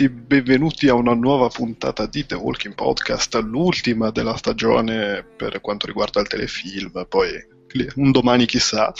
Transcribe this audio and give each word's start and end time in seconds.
tutti, 0.00 0.08
benvenuti 0.08 0.88
a 0.88 0.94
una 0.94 1.12
nuova 1.14 1.48
puntata 1.48 2.06
di 2.06 2.24
The 2.24 2.34
Walking 2.36 2.74
Podcast, 2.74 3.34
l'ultima 3.36 4.10
della 4.10 4.34
stagione 4.36 5.22
per 5.36 5.60
quanto 5.60 5.86
riguarda 5.86 6.20
il 6.20 6.26
telefilm, 6.26 7.04
poi 7.06 7.28
un 7.96 8.10
domani 8.10 8.46
chissà. 8.46 8.92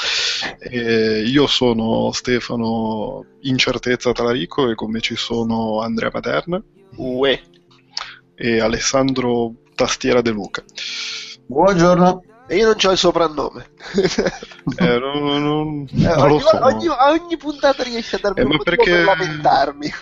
E 0.58 1.22
io 1.26 1.46
sono 1.46 2.12
Stefano 2.12 3.24
Incertezza 3.42 4.12
Talarico 4.12 4.68
e 4.68 4.74
con 4.74 4.90
me 4.90 5.00
ci 5.00 5.16
sono 5.16 5.80
Andrea 5.80 6.10
Materna 6.12 6.62
Uè. 6.96 7.40
e 8.34 8.60
Alessandro 8.60 9.54
Tastiera 9.74 10.20
De 10.20 10.30
Luca. 10.30 10.62
Buongiorno. 11.46 12.24
E 12.46 12.56
io 12.56 12.66
non 12.66 12.76
ho 12.82 12.90
il 12.90 12.98
soprannome. 12.98 13.70
Eh, 14.76 14.98
non, 14.98 15.22
non- 15.24 15.42
non- 15.42 15.86
Eh, 15.90 16.14
non 16.14 16.28
lo 16.28 16.34
ogni, 16.34 16.40
so. 16.42 16.58
ogni, 16.64 16.86
ogni 16.88 17.36
puntata 17.38 17.82
riesce 17.82 18.16
a 18.16 18.18
darmi 18.20 18.40
Eh, 18.40 18.42
un 18.44 18.50
ma 18.50 18.56
motivo 18.56 18.76
perché- 18.76 18.90
per 18.92 19.04
lamentarmi. 19.04 19.92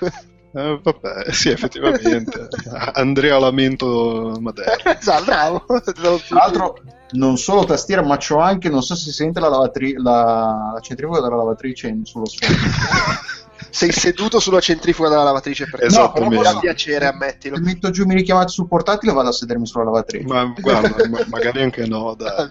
Eh, 0.58 0.80
vabbè, 0.82 1.30
sì, 1.32 1.50
effettivamente. 1.50 2.48
Andrea 2.94 3.38
Lamento 3.38 4.36
Maderna. 4.40 4.96
esatto, 4.98 5.24
bravo. 5.24 5.64
Tra 5.66 6.18
l'altro, 6.30 6.80
non 7.12 7.38
solo 7.38 7.64
tastiera, 7.64 8.02
ma 8.02 8.16
c'ho 8.16 8.38
anche, 8.38 8.68
non 8.68 8.82
so 8.82 8.96
se 8.96 9.04
si 9.04 9.12
sente 9.12 9.38
la, 9.38 9.48
lavatri- 9.48 9.96
la, 9.96 10.72
la 10.74 10.80
centrifuga 10.80 11.20
della 11.20 11.36
lavatrice 11.36 11.86
in- 11.88 12.04
sullo 12.04 12.26
sfondo. 12.26 12.56
Sei 13.70 13.92
seduto 13.92 14.40
sulla 14.40 14.60
centrifuga 14.60 15.08
della 15.10 15.24
lavatrice 15.24 15.68
per. 15.68 15.90
No, 15.90 16.10
però 16.12 16.58
piacere, 16.58 17.06
ammettilo. 17.06 17.56
Se 17.56 17.62
metto 17.62 17.90
giù 17.90 18.06
mi 18.06 18.14
richiamate 18.14 18.48
sul 18.48 18.66
portatile, 18.66 19.12
vado 19.12 19.28
a 19.28 19.32
sedermi 19.32 19.66
sulla 19.66 19.84
lavatrice. 19.84 20.26
Ma 20.26 20.52
guarda, 20.58 21.06
ma- 21.08 21.24
magari 21.28 21.62
anche 21.62 21.86
no, 21.86 22.14
dai. 22.14 22.50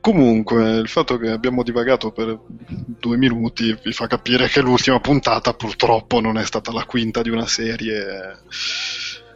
Comunque, 0.00 0.76
il 0.76 0.88
fatto 0.88 1.18
che 1.18 1.28
abbiamo 1.30 1.62
divagato 1.62 2.12
per 2.12 2.38
due 2.46 3.16
minuti 3.16 3.76
vi 3.82 3.92
fa 3.92 4.06
capire 4.06 4.48
che 4.48 4.60
l'ultima 4.60 5.00
puntata 5.00 5.52
purtroppo 5.54 6.20
non 6.20 6.38
è 6.38 6.44
stata 6.44 6.72
la 6.72 6.84
quinta 6.84 7.20
di 7.20 7.30
una 7.30 7.46
serie. 7.46 8.38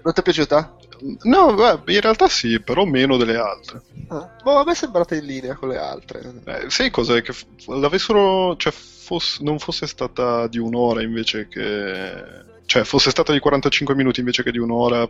Non 0.02 0.12
ti 0.12 0.20
è 0.20 0.22
piaciuta? 0.22 0.76
No, 1.24 1.54
beh, 1.54 1.92
in 1.92 2.00
realtà 2.00 2.28
sì, 2.28 2.60
però 2.60 2.84
meno 2.84 3.16
delle 3.16 3.36
altre. 3.36 3.82
Ah, 4.08 4.36
boh, 4.42 4.58
a 4.58 4.64
me 4.64 4.72
è 4.72 4.74
sembrata 4.74 5.16
in 5.16 5.24
linea 5.24 5.54
con 5.56 5.68
le 5.68 5.78
altre. 5.78 6.20
Eh, 6.44 6.70
sai 6.70 6.90
cos'è? 6.90 7.22
Che 7.22 7.34
l'avessero. 7.66 8.56
cioè, 8.56 8.72
fosse- 8.72 9.42
non 9.42 9.58
fosse 9.58 9.86
stata 9.86 10.46
di 10.46 10.58
un'ora 10.58 11.02
invece 11.02 11.48
che. 11.48 12.24
cioè, 12.66 12.84
fosse 12.84 13.10
stata 13.10 13.32
di 13.32 13.40
45 13.40 13.94
minuti 13.96 14.20
invece 14.20 14.44
che 14.44 14.52
di 14.52 14.58
un'ora, 14.58 15.08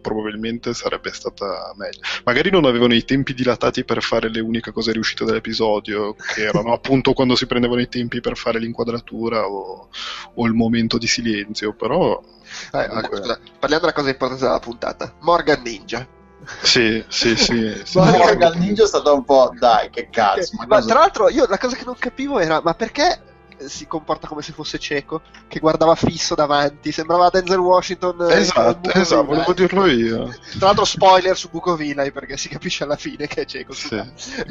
probabilmente 0.00 0.74
sarebbe 0.74 1.12
stata 1.12 1.72
meglio. 1.76 2.00
Magari 2.24 2.50
non 2.50 2.64
avevano 2.64 2.94
i 2.94 3.04
tempi 3.04 3.34
dilatati 3.34 3.84
per 3.84 4.02
fare 4.02 4.28
le 4.28 4.40
uniche 4.40 4.72
cose 4.72 4.92
riuscite 4.92 5.24
dell'episodio, 5.24 6.14
che 6.14 6.42
erano 6.44 6.72
appunto 6.74 7.12
quando 7.12 7.34
si 7.36 7.46
prendevano 7.46 7.80
i 7.80 7.88
tempi 7.88 8.20
per 8.20 8.36
fare 8.36 8.58
l'inquadratura 8.58 9.46
o, 9.46 9.88
o 10.34 10.46
il 10.46 10.52
momento 10.52 10.98
di 10.98 11.06
silenzio, 11.06 11.74
però. 11.74 12.20
Eh, 12.72 12.86
comunque- 12.88 13.16
scusa, 13.18 13.40
parliamo 13.58 13.82
della 13.84 13.96
cosa 13.96 14.10
importante 14.10 14.44
della 14.44 14.58
puntata. 14.60 15.14
Morgan 15.20 15.62
Ninja. 15.62 16.06
Sì, 16.62 17.04
sì, 17.08 17.36
sì. 17.36 17.80
sì. 17.84 17.98
Morgan 17.98 18.58
Ninja 18.58 18.84
è 18.84 18.86
stato 18.86 19.14
un 19.14 19.24
po', 19.24 19.52
dai, 19.58 19.90
che 19.90 20.08
cazzo. 20.10 20.56
Ma 20.56 20.66
Ma 20.66 20.76
cosa- 20.76 20.88
tra 20.88 20.98
l'altro 21.00 21.28
io 21.28 21.46
la 21.48 21.58
cosa 21.58 21.76
che 21.76 21.84
non 21.84 21.96
capivo 21.98 22.38
era 22.38 22.60
ma 22.62 22.74
perché 22.74 23.27
si 23.66 23.86
comporta 23.86 24.26
come 24.28 24.42
se 24.42 24.52
fosse 24.52 24.78
cieco, 24.78 25.22
che 25.48 25.58
guardava 25.58 25.94
fisso 25.94 26.34
davanti, 26.34 26.92
sembrava 26.92 27.28
Denzel 27.30 27.58
Washington. 27.58 28.26
eh, 28.30 28.36
Esatto, 28.38 28.92
esatto, 28.92 29.24
volevo 29.24 29.52
dirlo 29.52 29.86
io. 29.86 30.28
Tra 30.58 30.66
l'altro 30.66 30.84
spoiler 30.84 31.36
su 31.36 31.48
Buco 31.50 31.74
Villa 31.76 32.08
perché 32.10 32.36
si 32.36 32.48
capisce 32.48 32.84
alla 32.84 32.96
fine 32.96 33.26
che 33.26 33.42
è 33.42 33.44
cieco. 33.44 33.72
Sì. 33.72 34.00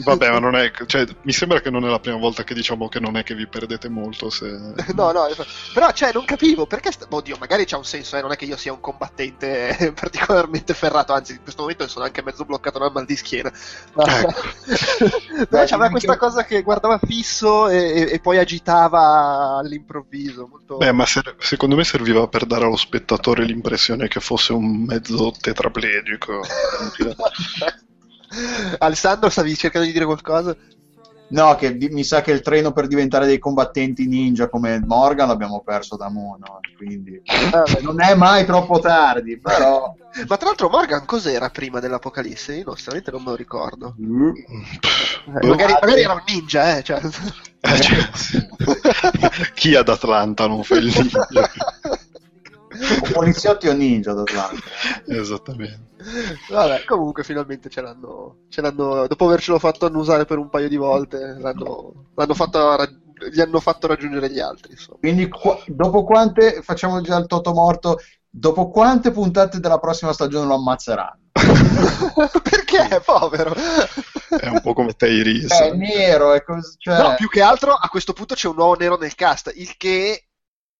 Vabbè, 0.04 0.30
ma 0.32 0.40
non 0.40 0.56
è. 0.56 0.72
Cioè, 0.86 1.06
mi 1.24 1.32
sembra 1.32 1.60
che 1.62 1.70
non 1.70 1.86
è 1.86 1.90
la 1.90 2.00
prima 2.00 2.18
volta 2.18 2.44
che 2.44 2.54
diciamo 2.54 2.88
che 2.90 3.00
non 3.00 3.18
è 3.18 3.24
che 3.24 3.36
vi 3.36 3.48
perdete 3.48 3.90
molto 3.90 4.30
se. 4.30 4.46
No, 4.98 5.12
no, 5.12 5.28
esatto. 5.28 5.50
però 5.74 5.92
cioè 5.92 6.12
non 6.14 6.26
capivo 6.26 6.66
perché. 6.66 6.92
Sta... 6.92 7.06
Oddio, 7.10 7.38
magari 7.40 7.66
c'ha 7.66 7.78
un 7.78 7.86
senso, 7.86 8.16
eh, 8.18 8.22
non 8.22 8.32
è 8.32 8.36
che 8.36 8.46
io 8.46 8.58
sia 8.58 8.72
un 8.74 8.80
combattente 8.80 9.94
particolarmente 10.00 10.74
ferrato, 10.74 11.14
anzi, 11.14 11.34
in 11.34 11.42
questo 11.44 11.62
momento 11.62 11.88
sono 11.88 12.06
anche 12.06 12.24
mezzo 12.24 12.46
bloccato 12.46 12.80
dal 12.80 12.92
mal 12.92 13.06
di 13.06 13.16
schiena. 13.16 13.52
Ma... 13.94 14.20
Ecco. 14.20 14.34
Beh, 15.50 15.66
c'aveva 15.66 15.76
anche- 15.86 15.90
questa 15.92 16.18
cosa 16.18 16.44
che 16.46 16.62
guardava 16.62 17.00
fisso 17.00 17.70
e, 17.70 17.78
e- 17.78 18.12
e 18.14 18.20
poi 18.20 18.38
agitava 18.38 18.97
all'improvviso. 18.98 20.48
Molto... 20.48 20.78
Beh, 20.78 20.92
ma 20.92 21.06
ser- 21.06 21.36
secondo 21.40 21.76
me 21.76 21.84
serviva 21.84 22.28
per 22.28 22.46
dare 22.46 22.66
allo 22.66 22.76
spettatore 22.76 23.46
l'impressione 23.46 24.08
che 24.08 24.20
fosse 24.20 24.54
un 24.54 24.84
mezzo 24.84 25.34
tetraplegico. 25.40 26.42
Alessandro, 28.80 29.30
stavi 29.30 29.56
cercando 29.56 29.88
di 29.88 29.94
dire 29.94 30.06
qualcosa? 30.06 30.56
No, 31.30 31.56
che 31.56 31.76
di- 31.76 31.90
mi 31.90 32.04
sa 32.06 32.22
che 32.22 32.32
il 32.32 32.42
treno 32.42 32.72
per 32.72 32.88
diventare 32.88 33.26
dei 33.26 33.38
combattenti 33.38 34.08
ninja 34.08 34.48
come 34.48 34.80
Morgan 34.86 35.28
l'abbiamo 35.28 35.62
perso 35.62 35.98
da 35.98 36.10
Mono, 36.10 36.60
quindi 36.78 37.22
Ah, 37.52 37.64
non 37.82 38.02
è 38.02 38.16
mai 38.16 38.46
troppo 38.46 38.80
tardi, 38.80 39.38
però... 39.38 39.94
Ma 40.28 40.38
tra 40.38 40.48
l'altro 40.48 40.70
Morgan 40.70 41.06
cos'era 41.06 41.50
prima 41.50 41.80
dell'Apocalisse? 41.80 42.56
Io 42.56 42.64
onestamente 42.68 43.12
non 43.12 43.24
me 43.24 43.30
lo 43.32 43.36
ricordo. 43.36 43.96
Eh, 43.98 45.40
Boh. 45.42 45.48
magari, 45.48 45.74
magari 45.74 46.02
era 46.02 46.14
un 46.14 46.24
ninja, 46.26 46.78
eh. 46.78 46.84
Cioè. 46.84 47.02
Eh, 47.60 47.80
cioè. 47.82 48.10
Chi 49.54 49.76
ad 49.76 49.90
Atlanta 49.90 50.48
non 50.48 50.64
fa 50.64 50.76
il 50.76 50.86
ninja? 50.86 51.28
O 53.02 53.12
poliziotti 53.12 53.68
o 53.68 53.74
ninja 53.74 54.14
d'Atlanta. 54.14 54.62
Esattamente. 55.08 55.96
Vabbè, 56.50 56.84
comunque 56.86 57.24
finalmente 57.24 57.70
ce 57.70 57.82
l'hanno, 57.82 58.46
ce 58.50 58.62
l'hanno 58.62 59.08
dopo 59.08 59.26
avercelo 59.26 59.60
fatto 59.60 59.86
annusare 59.86 60.26
per 60.26 60.38
un 60.38 60.50
paio 60.50 60.70
di 60.70 60.76
volte, 60.76 61.38
l'hanno, 61.40 62.10
l'hanno 62.16 62.34
fatto 62.34 62.76
rag- 62.76 63.06
gli 63.32 63.42
hanno 63.42 63.60
fatto 63.60 63.88
raggiungere 63.88 64.30
gli 64.30 64.40
altri. 64.40 64.74
Insomma. 64.74 65.00
Quindi 65.00 65.28
qua- 65.28 65.60
dopo 65.66 66.04
quante, 66.04 66.62
facciamo 66.62 67.02
già 67.02 67.18
il 67.18 67.26
toto 67.26 67.52
morto, 67.54 67.98
dopo 68.30 68.70
quante 68.70 69.12
puntate 69.12 69.60
della 69.60 69.80
prossima 69.80 70.14
stagione 70.14 70.46
lo 70.48 70.56
ammazzeranno? 70.56 71.22
Perché, 72.44 73.02
povero? 73.04 73.54
È 73.56 74.48
un 74.48 74.62
po' 74.62 74.74
come 74.74 74.94
Tyrese. 74.94 75.70
È 75.70 75.74
nero, 75.74 76.34
è 76.34 76.44
cos- 76.44 76.76
cioè... 76.78 77.02
No, 77.02 77.16
più 77.16 77.28
che 77.30 77.42
altro 77.42 77.74
a 77.74 77.88
questo 77.90 78.14
punto 78.14 78.36
c'è 78.36 78.48
un 78.48 78.56
nuovo 78.56 78.76
nero 78.76 78.98
nel 78.98 79.16
cast, 79.16 79.52
il 79.56 79.76
che, 79.78 80.27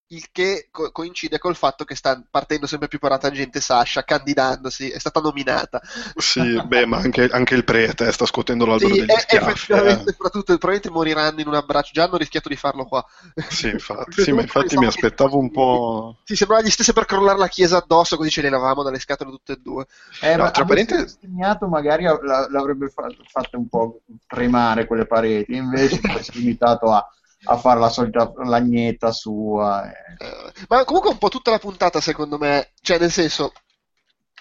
il 0.10 0.28
che 0.32 0.70
co- 0.72 0.92
coincide 0.92 1.38
col 1.38 1.56
fatto 1.56 1.84
che 1.84 1.96
sta 1.96 2.22
partendo 2.30 2.66
sempre 2.66 2.88
più 2.88 2.98
per 3.00 3.10
la 3.10 3.18
tangente 3.18 3.60
Sasha, 3.60 4.04
candidandosi, 4.04 4.90
è 4.90 5.00
stata 5.00 5.20
nominata. 5.20 5.82
Sì, 6.16 6.42
beh, 6.66 6.86
ma 6.86 6.98
anche, 6.98 7.28
anche 7.30 7.56
il 7.56 7.64
prete 7.66 8.12
sta 8.12 8.26
scuotendo 8.26 8.66
l'albero 8.66 8.94
Sì, 8.94 9.00
degli 9.00 9.10
e- 9.10 9.20
schiaffi. 9.20 9.52
effettivamente, 9.52 10.10
eh. 10.10 10.12
soprattutto, 10.14 10.58
probabilmente 10.58 10.90
moriranno 10.90 11.40
in 11.42 11.48
un 11.48 11.56
abbraccio. 11.56 11.92
Già 11.94 12.04
hanno 12.06 12.18
rischiato 12.18 12.48
di 12.48 12.56
farlo 12.56 12.86
qua. 12.86 13.06
Sì, 13.50 13.70
infatti, 13.72 14.22
sì, 14.22 14.32
ma 14.32 14.42
infatti 14.42 14.78
mi 14.78 14.86
aspettavo 14.86 15.38
un 15.38 15.52
po'. 15.52 16.16
Sì, 16.24 16.36
sembrava 16.36 16.62
gli 16.64 16.70
stesse 16.70 16.94
per 16.94 17.06
crollare 17.06 17.38
la 17.38 17.48
chiesa 17.48 17.78
addosso, 17.78 18.16
così 18.18 18.30
ce 18.30 18.42
le 18.42 18.50
lavamo 18.50 18.84
dalle 18.84 19.00
scatole 19.00 19.30
tutte 19.32 19.54
e 19.54 19.58
due. 19.62 19.86
Eh, 20.22 20.36
No, 20.36 20.44
ma 20.44 20.52
tra 20.52 20.64
parentesi- 20.66 21.04
bestemmiato 21.04 21.68
magari 21.68 22.04
la- 22.04 22.48
l'avrebbe 22.50 22.88
fa- 22.90 23.14
fatto 23.30 23.58
un 23.58 23.68
po' 23.68 24.02
tremare 24.28 24.86
quelle 24.86 25.06
pareti, 25.06 25.56
invece 25.56 26.00
si 26.24 26.32
è 26.32 26.36
limitato 26.36 26.92
a, 26.92 27.06
a 27.48 27.58
fare 27.58 27.80
la 27.80 27.90
solita 27.90 28.32
lagnetta 28.44 29.12
sua. 29.12 29.90
eh. 29.92 30.16
Eh, 30.20 30.54
ma 30.70 30.84
comunque 30.86 31.12
un 31.12 31.18
po' 31.18 31.30
tutta 31.30 31.52
la 31.52 31.60
puntata, 31.60 32.00
secondo 32.02 32.38
me, 32.38 32.72
cioè 32.82 33.00
nel 33.00 33.12
senso, 33.12 33.54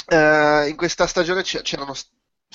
eh, 0.09 0.69
in 0.69 0.77
questa 0.77 1.07
stagione 1.07 1.43
c'erano 1.43 1.95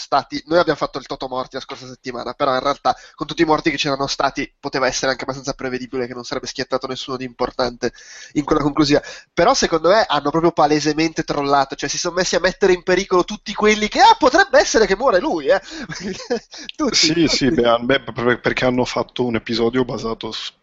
stati, 0.02 0.42
noi 0.48 0.60
abbiamo 0.60 0.78
fatto 0.78 0.98
il 0.98 1.06
Toto 1.06 1.28
Morti 1.28 1.56
la 1.56 1.62
scorsa 1.62 1.88
settimana, 1.88 2.34
però 2.34 2.54
in 2.54 2.60
realtà 2.60 2.96
con 3.16 3.28
tutti 3.28 3.44
i 3.44 3.46
morti 3.46 3.70
che 3.70 3.78
c'erano 3.78 4.08
stati 4.08 4.52
poteva 4.60 4.88
essere 4.88 5.12
anche 5.12 5.24
abbastanza 5.24 5.54
prevedibile 5.54 6.08
che 6.08 6.14
non 6.14 6.24
sarebbe 6.24 6.48
schiattato 6.48 6.88
nessuno 6.88 7.18
di 7.18 7.24
importante 7.26 7.94
in 8.34 8.44
quella 8.44 8.62
conclusiva. 8.62 9.02
Però 9.34 9.54
secondo 9.54 9.90
me 9.90 10.04
hanno 10.08 10.30
proprio 10.32 10.52
palesemente 10.52 11.24
trollato, 11.24 11.76
cioè 11.76 11.90
si 11.90 11.98
sono 11.98 12.16
messi 12.16 12.36
a 12.36 12.40
mettere 12.40 12.74
in 12.74 12.84
pericolo 12.84 13.24
tutti 13.24 13.54
quelli 13.54 13.88
che, 13.88 14.00
ah, 14.02 14.16
potrebbe 14.18 14.60
essere 14.60 14.86
che 14.86 14.96
muore 14.98 15.20
lui, 15.20 15.48
eh. 15.48 15.62
tutti, 16.76 17.12
Sì, 17.14 17.14
tutti. 17.22 17.28
sì, 17.28 17.52
beh, 17.52 17.80
beh, 17.80 18.04
per- 18.04 18.40
perché 18.42 18.66
hanno 18.66 18.86
fatto 18.86 19.26
un 19.26 19.36
episodio 19.36 19.86
basato 19.86 20.32
s- 20.32 20.54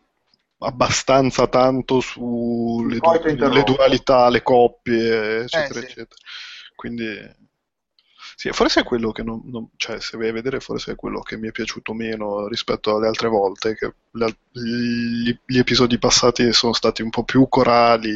abbastanza 0.58 1.46
tanto 1.49 2.00
sulle 2.00 3.00
du- 3.00 3.62
dualità, 3.64 4.29
le 4.29 4.43
coppie, 4.43 5.41
eccetera, 5.43 5.81
Eh, 5.81 5.87
sì. 5.87 5.87
eccetera. 5.87 6.20
Quindi, 6.75 7.06
sì, 8.40 8.50
forse 8.52 8.81
è 8.81 8.85
quello 8.85 9.11
che 9.11 9.25
non, 9.25 9.40
non- 9.46 9.70
cioè, 9.76 10.00
se 10.00 10.17
vai 10.17 10.29
a 10.29 10.32
vedere, 10.32 10.61
forse 10.61 10.93
è 10.93 10.94
quello 10.94 11.20
che 11.23 11.37
mi 11.37 11.49
è 11.49 11.52
piaciuto 11.52 11.93
meno 11.93 12.46
rispetto 12.46 12.94
alle 12.94 13.08
altre 13.08 13.26
volte, 13.29 13.75
che 13.75 13.93
le- 14.12 14.37
gli, 14.52 15.37
gli 15.44 15.58
episodi 15.58 15.99
passati 15.99 16.52
sono 16.52 16.73
stati 16.73 17.02
un 17.02 17.11
po' 17.11 17.25
più 17.25 17.49
corali, 17.49 18.12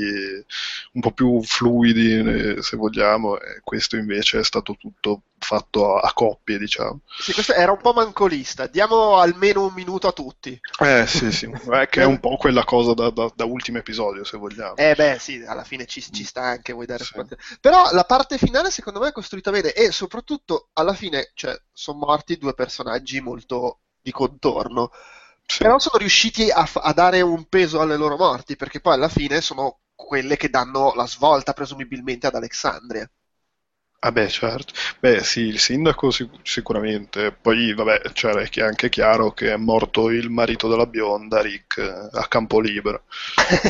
un 0.93 1.01
po' 1.01 1.11
più 1.13 1.43
fluidi, 1.43 2.13
eh, 2.19 2.63
se 2.63 2.77
vogliamo, 2.77 3.37
e 3.41 3.61
questo 3.65 3.97
invece 3.97 4.39
è 4.39 4.45
stato 4.45 4.77
tutto 4.79 5.23
fatto 5.43 5.97
a, 5.97 6.01
a 6.09 6.13
coppie, 6.13 6.59
diciamo. 6.59 7.01
Sì, 7.19 7.33
questo 7.33 7.53
era 7.53 7.73
un 7.73 7.81
po' 7.81 7.93
mancolista. 7.93 8.67
Diamo 8.67 9.17
almeno 9.19 9.67
un 9.67 9.73
minuto 9.75 10.09
a 10.09 10.13
tutti. 10.13 10.59
Eh 10.81 11.07
sì, 11.07 11.31
sì, 11.31 11.47
è 11.47 11.89
che 11.89 12.03
è 12.03 12.05
un 12.05 12.21
po' 12.21 12.37
quella 12.37 12.65
cosa 12.65 12.95
da, 12.95 13.11
da, 13.11 13.31
da 13.35 13.45
ultimo 13.45 13.79
episodio, 13.79 14.25
se 14.25 14.39
vogliamo. 14.39 14.77
Eh 14.77 14.95
beh, 14.95 15.19
sì, 15.19 15.43
alla 15.47 15.65
fine 15.65 15.87
ci, 15.87 16.01
ci 16.01 16.25
sta 16.25 16.43
anche, 16.43 16.73
vuoi 16.73 16.87
dare 16.87 17.05
Sì. 17.05 17.15
Però 17.61 17.91
la 17.93 18.05
parte 18.05 18.39
finale 18.39 18.71
secondo 18.71 19.01
me 19.01 19.09
è 19.09 19.13
costruita 19.13 19.51
bene 19.51 19.73
e 19.73 19.91
soprattutto 19.91 20.69
alla 20.75 20.95
fine, 20.95 21.31
cioè, 21.35 21.55
sono 21.73 21.99
morti 21.99 22.39
due 22.39 22.55
personaggi 22.55 23.21
molto 23.21 23.81
di 24.01 24.11
contorno. 24.11 24.91
Sì. 25.45 25.59
Però 25.63 25.79
sono 25.79 25.99
riusciti 25.99 26.51
a, 26.51 26.69
a 26.73 26.93
dare 26.93 27.21
un 27.21 27.47
peso 27.49 27.81
alle 27.81 27.97
loro 27.97 28.17
morti, 28.17 28.57
perché 28.57 28.81
poi 28.81 28.95
alla 28.95 29.09
fine 29.09 29.41
sono 29.41 29.81
quelle 29.95 30.37
che 30.37 30.51
danno 30.51 30.93
la 30.95 31.07
svolta, 31.07 31.53
presumibilmente, 31.53 32.27
ad 32.27 32.35
Alexandria. 32.35 33.09
Ah 34.05 34.11
beh, 34.11 34.29
certo. 34.29 34.73
Beh, 35.01 35.23
sì, 35.23 35.43
il 35.43 35.59
sindaco 35.61 36.11
sic- 36.11 36.41
sicuramente. 36.43 37.31
Poi, 37.33 37.73
vabbè, 37.73 38.11
cioè, 38.13 38.33
è 38.51 38.61
anche 38.63 38.89
chiaro 38.89 39.33
che 39.33 39.53
è 39.53 39.57
morto 39.57 40.11
il 40.11 40.29
marito 40.29 40.69
della 40.69 40.87
bionda, 40.87 41.41
Rick, 41.41 41.79
eh, 41.79 42.09
a 42.19 42.27
campo 42.27 42.59
libero. 42.61 43.05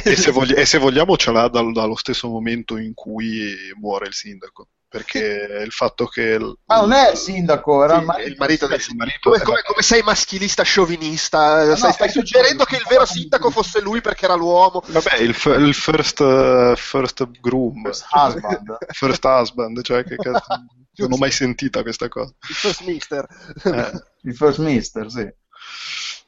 E 0.07 0.17
se, 0.17 0.31
vogli- 0.33 0.55
e 0.59 0.65
se 0.65 0.79
vogliamo 0.79 1.17
ce 1.19 1.33
l'ha 1.33 1.49
dal- 1.49 1.73
dallo 1.73 1.97
stesso 1.97 2.29
momento 2.29 2.79
in 2.79 2.95
cui 2.95 3.55
muore 3.79 4.07
il 4.07 4.15
sindaco. 4.15 4.69
Perché 4.93 5.63
il 5.65 5.71
fatto 5.73 6.07
che... 6.07 6.21
il- 6.21 6.59
Ma 6.67 6.81
non 6.81 6.93
è 6.93 7.13
il 7.13 7.17
sindaco, 7.17 7.83
era 7.83 7.95
Sì, 7.95 8.01
il 8.01 8.05
marito, 8.07 8.29
il 8.31 8.37
marito 8.39 8.67
del 8.67 8.81
marito- 8.95 9.31
Come, 9.31 9.43
come- 9.43 9.63
come 9.63 9.83
sei 9.83 10.03
maschilista 10.03 10.63
sciovinista? 10.63 11.65
no, 11.65 11.77
stai, 11.77 11.93
stai 11.95 12.11
suggerendo 12.11 12.65
che 12.65 12.77
il 12.77 12.85
vero 12.87 13.07
sindaco 13.07 13.49
fosse 13.51 13.81
lui 13.81 14.03
perché 14.03 14.27
era 14.27 14.35
l'uomo. 14.35 14.83
Vabbè, 14.87 15.17
il, 15.17 15.33
f- 15.33 15.57
il 15.59 15.73
first, 15.75 16.21
eh, 16.21 16.75
first 16.77 17.27
groom, 17.41 17.85
First 17.85 18.07
husband. 18.11 18.77
first 18.93 19.25
husband, 19.25 19.83
cioè 19.83 20.05
che 20.05 20.17
cazzo, 20.17 20.47
non 20.97 21.13
ho 21.13 21.17
mai 21.17 21.31
sentita 21.31 21.81
questa 21.83 22.09
cosa. 22.09 22.35
Il 22.49 22.55
first 22.55 22.83
mister. 22.83 23.27
Eh, 23.65 23.93
il 24.25 24.37
first 24.37 24.59
mister, 24.59 25.11
sì. 25.11 25.27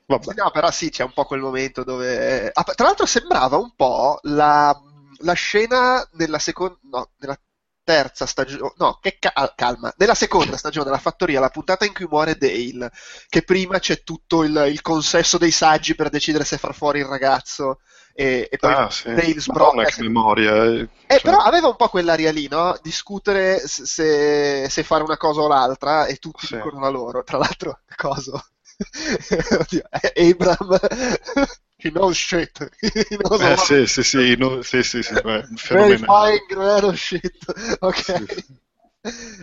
vabbè. 0.07 0.35
No, 0.37 0.51
però 0.51 0.71
sì, 0.71 0.91
c'è 0.91 1.05
un 1.05 1.13
po' 1.13 1.25
quel 1.25 1.41
momento 1.41 1.85
dove... 1.85 2.51
ah, 2.53 2.63
tra 2.63 2.87
l'altro 2.87 3.07
sembrava 3.07 3.57
un 3.57 3.75
po' 3.75 4.19
la, 4.23 4.75
la 5.19 5.33
scena 5.33 6.07
nella 6.13 6.39
seconda... 6.39 6.79
No, 6.91 7.11
nella 7.19 7.39
terza 7.85 8.27
stagione... 8.27 8.73
No, 8.77 8.99
che 9.01 9.17
ca- 9.19 9.33
ah, 9.35 9.53
calma. 9.55 9.93
Nella 9.99 10.15
seconda 10.15 10.57
stagione 10.57 10.87
della 10.87 10.99
fattoria, 10.99 11.41
la 11.41 11.51
puntata 11.51 11.85
in 11.85 11.93
cui 11.95 12.07
muore 12.09 12.37
Dale, 12.37 12.91
che 13.29 13.43
prima 13.43 13.79
c'è 13.79 14.03
tutto 14.03 14.43
il, 14.43 14.67
il 14.71 14.81
consesso 14.83 15.39
dei 15.39 15.51
saggi 15.51 15.95
per 15.95 16.09
decidere 16.09 16.45
se 16.45 16.59
far 16.59 16.75
fuori 16.75 17.01
il 17.01 17.05
ragazzo 17.07 17.81
e, 18.15 18.49
e 18.51 18.59
poi 18.59 18.73
Ah, 18.73 18.91
sì. 18.91 19.05
Dale 19.13 19.35
Madonna, 19.47 19.85
sbrocca. 19.85 19.85
che 19.85 20.03
memoria. 20.03 20.65
eh. 20.65 20.89
Eh, 21.07 21.19
Cioè, 21.19 21.21
però 21.21 21.39
aveva 21.39 21.69
un 21.69 21.77
po' 21.77 21.89
quell'aria 21.89 22.33
lì, 22.33 22.49
no? 22.49 22.79
Discutere 22.83 23.61
se, 23.67 24.69
se 24.71 24.83
fare 24.83 25.03
una 25.03 25.17
cosa 25.17 25.41
o 25.43 25.49
l'altra 25.49 26.07
e 26.07 26.17
tutti 26.17 26.47
Sì. 26.47 26.55
dicono 26.55 26.81
la 26.81 26.89
loro. 26.89 27.23
Tra 27.25 27.39
l'altro, 27.39 27.81
coso? 27.97 28.41
Oddio, 29.61 29.83
eh, 29.91 30.31
Abram, 30.31 30.79
he 31.85 31.91
knows 31.91 32.17
shit. 32.17 32.59
He 32.81 33.17
knows 33.17 33.41
eh, 33.43 33.57
sì, 33.57 33.87
sì, 33.87 34.03
sì, 34.03 34.37
no, 34.37 34.63
sì, 34.63 34.83
sì, 34.83 35.03
sì, 35.03 35.15
beh, 35.23 35.49
fenomenale. 35.57 36.07
fine 36.07 36.45
grano 36.49 36.95
shit. 36.95 37.45
Ok. 37.81 38.53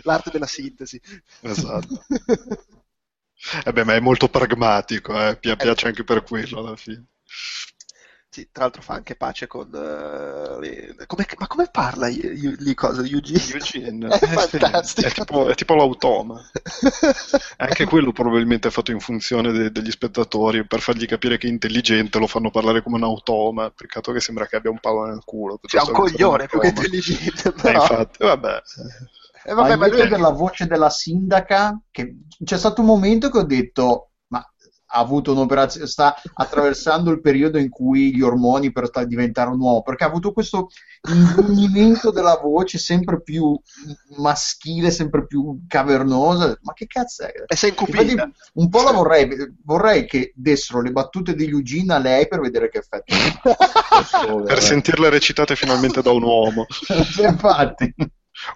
L'arte 0.03 0.31
della 0.31 0.47
sintesi. 0.47 0.99
Esatto. 1.41 2.03
Eh 3.65 3.71
beh, 3.71 3.83
ma 3.83 3.93
è 3.93 3.99
molto 3.99 4.27
pragmatico, 4.27 5.13
eh, 5.19 5.35
pi- 5.37 5.55
piace 5.55 5.87
anche 5.87 6.03
per 6.03 6.23
quello 6.23 6.59
alla 6.59 6.75
fine. 6.75 7.05
Sì, 8.33 8.47
tra 8.49 8.63
l'altro 8.63 8.81
fa 8.81 8.93
anche 8.93 9.15
pace 9.17 9.45
con... 9.45 9.69
eh, 9.75 10.57
le- 10.61 11.05
come- 11.05 11.25
ma 11.37 11.47
come 11.47 11.67
parla 11.69 12.07
gli, 12.07 12.21
gli 12.57 12.73
cosa? 12.73 13.01
Eugene? 13.01 13.43
Eugene, 13.51 14.07
È 14.07 14.23
eh, 14.23 14.27
fantastico. 14.37 15.07
È 15.07 15.11
tipo, 15.11 15.47
è 15.49 15.55
tipo 15.55 15.75
l'automa. 15.75 16.41
Anche 17.57 17.83
quello 17.83 18.13
probabilmente 18.13 18.69
è 18.69 18.71
fatto 18.71 18.91
in 18.91 19.01
funzione 19.01 19.51
de- 19.51 19.71
degli 19.71 19.91
spettatori 19.91 20.65
per 20.65 20.79
fargli 20.79 21.05
capire 21.05 21.37
che 21.37 21.47
è 21.47 21.49
intelligente, 21.49 22.19
lo 22.19 22.27
fanno 22.27 22.51
parlare 22.51 22.81
come 22.81 22.95
un 22.95 23.03
automa. 23.03 23.69
Peccato 23.69 24.13
che 24.13 24.21
sembra 24.21 24.45
che 24.47 24.55
abbia 24.55 24.71
un 24.71 24.79
palo 24.79 25.05
nel 25.07 25.23
culo. 25.25 25.59
Cioè, 25.61 25.81
un 25.81 25.91
coglione 25.91 26.47
più 26.47 26.59
che 26.61 26.67
intelligente. 26.67 27.49
Eh, 27.49 27.51
però- 27.51 27.81
infatti, 27.81 28.23
vabbè. 28.23 28.61
Eh, 29.43 29.53
Ma 29.53 29.55
vabbè, 29.63 29.75
ma 29.75 29.85
invece 29.87 30.03
lui... 30.03 30.09
della 30.09 30.29
voce 30.29 30.67
della 30.67 30.89
sindaca, 30.89 31.81
che 31.91 32.15
c'è 32.43 32.57
stato 32.57 32.79
un 32.81 32.87
momento 32.87 33.29
che 33.29 33.39
ho 33.39 33.43
detto, 33.43 34.10
ha 34.93 34.99
avuto 34.99 35.31
un'operazione, 35.31 35.87
sta 35.87 36.15
attraversando 36.33 37.11
il 37.11 37.21
periodo 37.21 37.57
in 37.57 37.69
cui 37.69 38.13
gli 38.13 38.21
ormoni 38.21 38.71
per 38.71 38.87
sta- 38.87 39.05
diventare 39.05 39.49
un 39.49 39.59
uomo, 39.59 39.81
perché 39.81 40.03
ha 40.03 40.07
avuto 40.07 40.33
questo 40.33 40.67
ingrugimento 41.09 42.11
della 42.11 42.39
voce 42.41 42.77
sempre 42.77 43.21
più 43.21 43.57
maschile, 44.17 44.91
sempre 44.91 45.25
più 45.25 45.61
cavernosa. 45.67 46.57
Ma 46.61 46.73
che 46.73 46.87
cazzo 46.87 47.23
è? 47.23 47.31
E 47.47 47.55
sei 47.55 47.69
incupita. 47.69 48.29
Un 48.53 48.69
po' 48.69 48.83
la 48.83 48.91
vorrei, 48.91 49.29
vorrei 49.63 50.05
che 50.05 50.33
dessero 50.35 50.81
le 50.81 50.91
battute 50.91 51.35
di 51.35 51.47
Eugene 51.47 51.93
a 51.93 51.97
lei 51.97 52.27
per 52.27 52.41
vedere 52.41 52.69
che 52.69 52.79
effetto. 52.79 53.15
Per 54.45 54.61
sentirle 54.61 55.09
recitate 55.09 55.55
finalmente 55.55 56.01
da 56.01 56.11
un 56.11 56.23
uomo. 56.23 56.65
Infatti. 57.21 57.93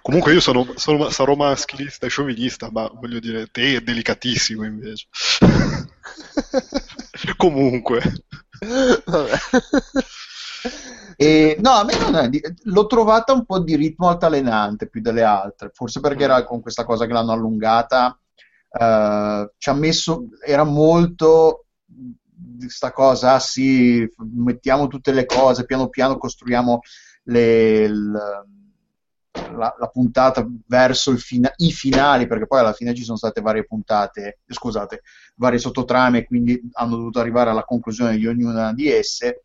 Comunque 0.02 0.32
io 0.32 0.40
sono, 0.40 0.66
sono- 0.76 1.10
sarò 1.10 1.34
maschilista 1.34 2.06
e 2.06 2.08
sciovinista, 2.10 2.70
ma 2.70 2.88
voglio 2.92 3.18
dire, 3.20 3.46
te 3.48 3.76
è 3.76 3.80
delicatissimo 3.80 4.64
invece. 4.64 5.06
Comunque, 7.36 8.00
Vabbè. 9.04 9.36
E, 11.18 11.56
no, 11.60 11.70
a 11.70 11.84
me 11.84 11.96
non 11.98 12.14
è 12.16 12.28
l'ho 12.64 12.86
trovata 12.86 13.32
un 13.32 13.46
po' 13.46 13.60
di 13.60 13.74
ritmo 13.76 14.08
altalenante 14.08 14.88
più 14.88 15.00
delle 15.00 15.22
altre, 15.22 15.70
forse 15.72 16.00
perché 16.00 16.24
era 16.24 16.44
con 16.44 16.60
questa 16.60 16.84
cosa 16.84 17.06
che 17.06 17.12
l'hanno 17.12 17.32
allungata, 17.32 18.18
eh, 18.70 19.50
ci 19.56 19.68
ha 19.70 19.72
messo, 19.72 20.28
era 20.44 20.64
molto 20.64 21.66
di 21.86 22.68
sta 22.68 22.92
cosa, 22.92 23.34
ah, 23.34 23.38
sì, 23.40 24.06
mettiamo 24.34 24.88
tutte 24.88 25.12
le 25.12 25.24
cose, 25.24 25.64
piano 25.64 25.88
piano 25.88 26.18
costruiamo 26.18 26.80
le- 27.24 27.82
il- 27.84 28.44
la, 29.56 29.74
la 29.78 29.86
puntata 29.88 30.46
verso 30.66 31.16
fina- 31.16 31.52
i 31.56 31.72
finali, 31.72 32.26
perché 32.26 32.46
poi 32.46 32.60
alla 32.60 32.72
fine 32.72 32.94
ci 32.94 33.04
sono 33.04 33.16
state 33.16 33.40
varie 33.40 33.64
puntate, 33.64 34.40
scusate, 34.46 35.02
varie 35.36 35.58
sottotrame, 35.58 36.24
quindi 36.24 36.60
hanno 36.72 36.96
dovuto 36.96 37.20
arrivare 37.20 37.50
alla 37.50 37.64
conclusione 37.64 38.16
di 38.16 38.26
ognuna 38.26 38.72
di 38.72 38.88
esse. 38.90 39.44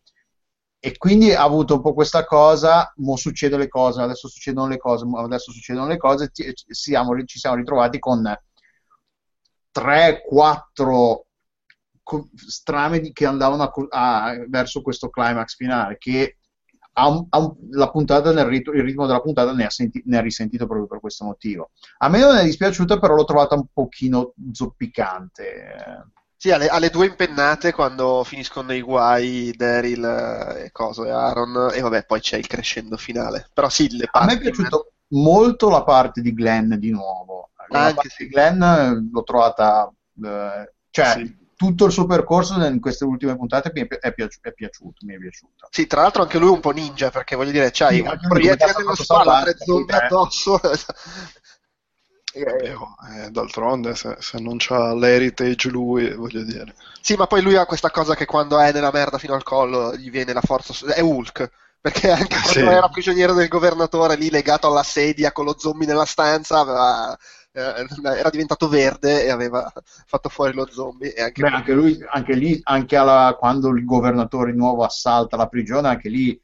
E 0.84 0.98
quindi 0.98 1.32
ha 1.32 1.44
avuto 1.44 1.76
un 1.76 1.82
po' 1.82 1.94
questa 1.94 2.26
cosa, 2.26 2.92
mo 2.98 3.16
succedono 3.16 3.62
le 3.62 3.68
cose, 3.68 4.02
adesso 4.02 4.28
succedono 4.28 4.68
le 4.68 4.78
cose, 4.78 5.06
adesso 5.16 5.52
succedono 5.52 5.88
le 5.88 5.98
cose, 5.98 6.32
ci 6.34 6.54
siamo, 6.70 7.24
ci 7.24 7.38
siamo 7.38 7.56
ritrovati 7.56 8.00
con 8.00 8.24
3-4 9.72 11.26
strame 12.36 13.12
che 13.12 13.26
andavano 13.26 13.64
a 13.64 13.72
a- 13.92 14.46
verso 14.48 14.82
questo 14.82 15.10
climax 15.10 15.56
finale, 15.56 15.98
che 15.98 16.38
ha 16.94 17.08
un- 17.08 17.26
ha 17.30 17.38
un- 17.40 17.56
la 17.72 17.90
puntata 17.90 18.32
nel 18.34 18.46
rit- 18.46 18.68
il 18.74 18.84
ritmo 18.84 19.06
della 19.06 19.22
puntata 19.22 19.54
ne 19.54 19.66
ha, 19.66 19.70
senti- 19.70 20.02
ne 20.06 20.18
ha 20.18 20.22
risentito 20.22 20.66
proprio 20.66 20.88
per 20.88 21.00
questo 21.00 21.24
motivo. 21.26 21.72
A 22.00 22.10
me 22.10 22.20
non 22.20 22.36
è 22.36 22.44
dispiaciuta, 22.44 23.00
però 23.00 23.16
l'ho 23.16 23.26
trovata 23.26 23.56
un 23.56 23.66
pochino 23.74 24.34
zoppicante. 24.52 25.44
eh. 25.76 26.04
Sì, 26.36 26.50
alle, 26.52 26.68
alle 26.70 26.90
due 26.90 27.06
impennate 27.06 27.72
quando 27.72 28.24
finiscono 28.24 28.74
i 28.74 28.82
guai 28.82 29.54
Daryl 29.56 30.04
eh, 30.58 30.64
e 30.66 30.72
Coso 30.72 31.06
e 31.06 31.12
Aaron 31.12 31.70
e 31.72 31.82
vabbè 31.82 32.06
poi 32.06 32.20
c'è 32.20 32.38
il 32.38 32.48
crescendo 32.48 32.98
finale. 32.98 33.48
Però 33.54 33.70
sì, 33.70 33.86
A 33.92 33.96
me 33.96 34.04
è 34.04 34.08
parti- 34.10 34.38
piaciuto 34.40 34.94
molto 35.10 35.70
la 35.70 35.84
parte 35.84 36.22
di 36.22 36.34
Glenn 36.34 36.74
di 36.76 36.90
nuovo. 36.90 37.52
La 37.70 37.82
Anche 37.84 37.94
parte 37.94 38.10
sì. 38.10 38.24
di 38.24 38.30
Glenn 38.30 38.62
eh, 38.64 39.08
l'ho 39.12 39.24
trovata, 39.24 39.94
eh, 40.24 40.74
cioè 40.90 41.06
Sì. 41.14 41.38
Tutto 41.62 41.86
il 41.86 41.92
suo 41.92 42.08
percorso 42.08 42.56
in 42.66 42.80
queste 42.80 43.06
ultime 43.06 43.36
puntate 43.36 43.70
mi 43.72 43.82
è, 43.82 43.86
pi- 43.86 43.98
è 44.00 44.12
piaciu- 44.14 44.44
è 44.44 44.52
piaciuto, 44.52 45.06
mi 45.06 45.14
è 45.14 45.18
piaciuto. 45.20 45.68
Sì, 45.70 45.86
tra 45.86 46.02
l'altro 46.02 46.24
anche 46.24 46.40
lui 46.40 46.50
è 46.50 46.54
un 46.54 46.60
po' 46.60 46.72
ninja 46.72 47.12
perché 47.12 47.36
voglio 47.36 47.52
dire, 47.52 47.70
c'hai 47.72 48.00
Sì, 48.00 48.08
un 48.08 48.18
proiettile 48.28 48.72
fatto 48.72 48.96
spalla, 49.04 49.44
tre 49.44 49.56
zombie 49.64 49.96
addosso. 49.96 50.60
Eh, 52.34 52.40
eh, 52.42 53.26
eh, 53.26 53.30
d'altronde 53.30 53.94
se, 53.94 54.16
se 54.20 54.40
non 54.40 54.56
c'ha 54.58 54.94
l'heritage 54.96 55.70
lui, 55.70 56.14
voglio 56.16 56.44
dire. 56.44 56.74
Sì, 57.02 57.16
ma 57.16 57.28
poi 57.28 57.42
lui 57.42 57.56
ha 57.58 57.66
questa 57.66 57.92
cosa 57.92 58.16
che 58.16 58.26
quando 58.26 58.58
è 58.58 58.72
nella 58.72 58.92
merda 58.92 59.18
fino 59.18 59.34
al 59.34 59.44
collo 59.44 59.96
gli 59.96 60.10
viene 60.10 60.32
la 60.34 60.42
forza. 60.42 60.74
su- 60.74 60.86
È 60.86 61.02
Hulk. 61.02 61.50
Perché 61.82 62.12
anche 62.12 62.40
quando 62.40 62.70
Sì. 62.70 62.76
era 62.76 62.90
prigioniero 62.90 63.34
del 63.34 63.48
governatore 63.48 64.16
lì 64.16 64.30
legato 64.30 64.68
alla 64.68 64.84
sedia 64.84 65.32
con 65.32 65.46
lo 65.46 65.58
zombie 65.58 65.88
nella 65.88 66.06
stanza 66.06 66.60
aveva- 66.60 67.18
eh, 67.54 67.86
era 68.18 68.30
diventato 68.30 68.68
verde 68.68 69.24
e 69.26 69.30
aveva 69.30 69.72
fatto 70.06 70.30
fuori 70.30 70.54
lo 70.54 70.68
zombie. 70.70 71.14
E 71.14 71.22
anche 71.22 71.42
Beh, 71.42 71.48
anche 71.50 71.74
lui, 71.74 71.98
anche 72.10 72.36
lì, 72.36 72.60
anche 72.64 72.96
alla- 72.96 73.36
quando 73.40 73.70
il 73.70 73.84
governatore 73.86 74.54
nuovo 74.54 74.84
assalta 74.84 75.36
la 75.38 75.48
prigione, 75.48 75.88
anche 75.88 76.10
lì 76.10 76.40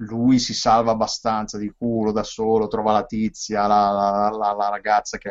lui 0.00 0.38
si 0.38 0.52
salva 0.54 0.92
abbastanza 0.92 1.58
di 1.58 1.72
culo 1.76 2.12
da 2.12 2.22
solo, 2.22 2.68
trova 2.68 2.92
la 2.92 3.04
tizia, 3.04 3.66
la, 3.66 3.90
la- 4.30 4.54
la- 4.54 4.68
ragazza 4.68 5.16
che, 5.18 5.30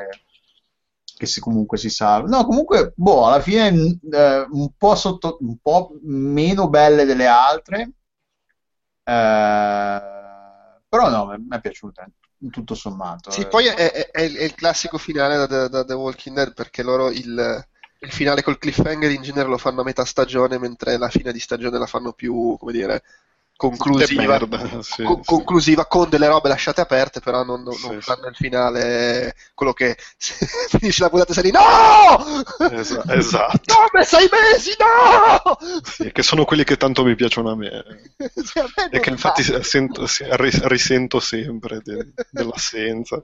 che 1.18 1.26
si, 1.26 1.40
comunque 1.40 1.78
si 1.78 1.90
salva. 1.90 2.28
No, 2.28 2.46
comunque, 2.46 2.94
boh, 2.96 3.28
alla 3.28 3.40
fine 3.42 3.72
mh, 3.72 4.00
eh, 4.12 4.48
un 4.52 4.70
po' 4.78 4.96
sotto, 4.96 5.38
un 5.42 5.58
po' 5.62 5.92
meno 6.04 6.70
belle 6.70 7.06
delle 7.06 7.28
altre, 7.28 7.92
eh, 9.04 10.00
però 10.88 11.10
no, 11.10 11.26
me 11.38 11.58
è 11.58 11.62
piaciuta 11.62 12.08
tutto 12.52 12.76
sommato. 12.76 13.32
Sì, 13.32 13.42
eh. 13.42 13.48
poi 13.48 13.66
è, 13.68 13.74
è- 13.92 14.12
è 14.12 14.22
il, 14.22 14.54
classico 14.56 14.98
finale 14.98 15.36
da, 15.38 15.46
da- 15.48 15.68
da 15.68 15.86
The 15.86 15.94
Walking 15.94 16.36
Dead 16.36 16.54
perché 16.54 16.84
loro 16.84 17.10
il, 17.10 17.66
il 18.00 18.12
finale 18.12 18.44
col 18.44 18.58
cliffhanger 18.58 19.12
in 19.12 19.22
genere 19.22 19.48
lo 19.50 19.58
fanno 19.58 19.82
a 19.82 19.84
metà 19.84 20.06
stagione, 20.06 20.58
mentre 20.60 20.98
la 20.98 21.10
fine 21.10 21.32
di 21.32 21.40
stagione 21.40 21.78
la 21.80 21.86
fanno 21.88 22.14
più, 22.14 22.56
come 22.60 22.72
dire, 22.72 23.04
conclusiva. 23.56 24.40
Sì, 24.82 25.04
co- 25.04 25.16
sì. 25.18 25.24
conclusiva 25.26 25.86
con 25.86 26.10
delle 26.10 26.28
robe 26.28 26.50
lasciate 26.50 26.82
aperte, 26.82 27.20
però 27.20 27.44
non, 27.44 27.64
non- 27.64 27.76
non 27.82 27.94
Sì, 27.94 28.02
fanno 28.02 28.28
il 28.28 28.36
finale 28.36 29.36
quello 29.54 29.74
che 29.74 29.98
finisce 30.20 31.04
la 31.04 31.10
puntata 31.10 31.32
e 31.32 31.34
sei 31.36 31.44
lì, 31.44 31.52
no! 31.52 32.72
Esa- 32.72 33.04
esatto. 33.14 33.74
Nove, 33.74 34.06
sei 34.06 34.28
mesi, 34.32 34.72
no! 34.78 35.58
Che 36.12 36.24
sono 36.24 36.46
quelli 36.46 36.64
che 36.64 36.78
tanto 36.78 37.04
mi 37.04 37.16
piacciono 37.16 37.52
a 37.52 37.56
me. 37.56 37.68
A 37.78 38.66
me 38.76 38.86
E 38.92 39.00
che 39.00 39.10
non 39.10 39.18
infatti 39.18 39.44
sento- 39.44 40.06
risento 40.68 41.20
sempre 41.20 41.82
de- 41.84 42.12
dell'assenza. 42.30 43.24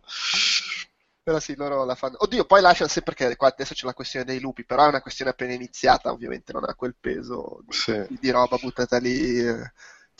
Però 1.23 1.39
sì, 1.39 1.55
loro 1.55 1.85
la 1.85 1.93
fanno. 1.95 2.15
Oddio, 2.19 2.45
poi 2.45 2.61
lasciano 2.61 2.89
sempre 2.89 3.13
perché 3.13 3.35
qua 3.35 3.49
adesso 3.49 3.73
c'è 3.75 3.85
la 3.85 3.93
questione 3.93 4.25
dei 4.25 4.39
lupi, 4.39 4.65
però 4.65 4.85
è 4.85 4.87
una 4.87 5.01
questione 5.01 5.31
appena 5.31 5.53
iniziata, 5.53 6.11
ovviamente 6.11 6.51
non 6.51 6.63
ha 6.67 6.73
quel 6.73 6.95
peso 6.99 7.61
di, 8.07 8.17
di 8.19 8.29
roba 8.31 8.57
buttata 8.57 8.97
lì. 8.97 9.37
eh, 9.37 9.71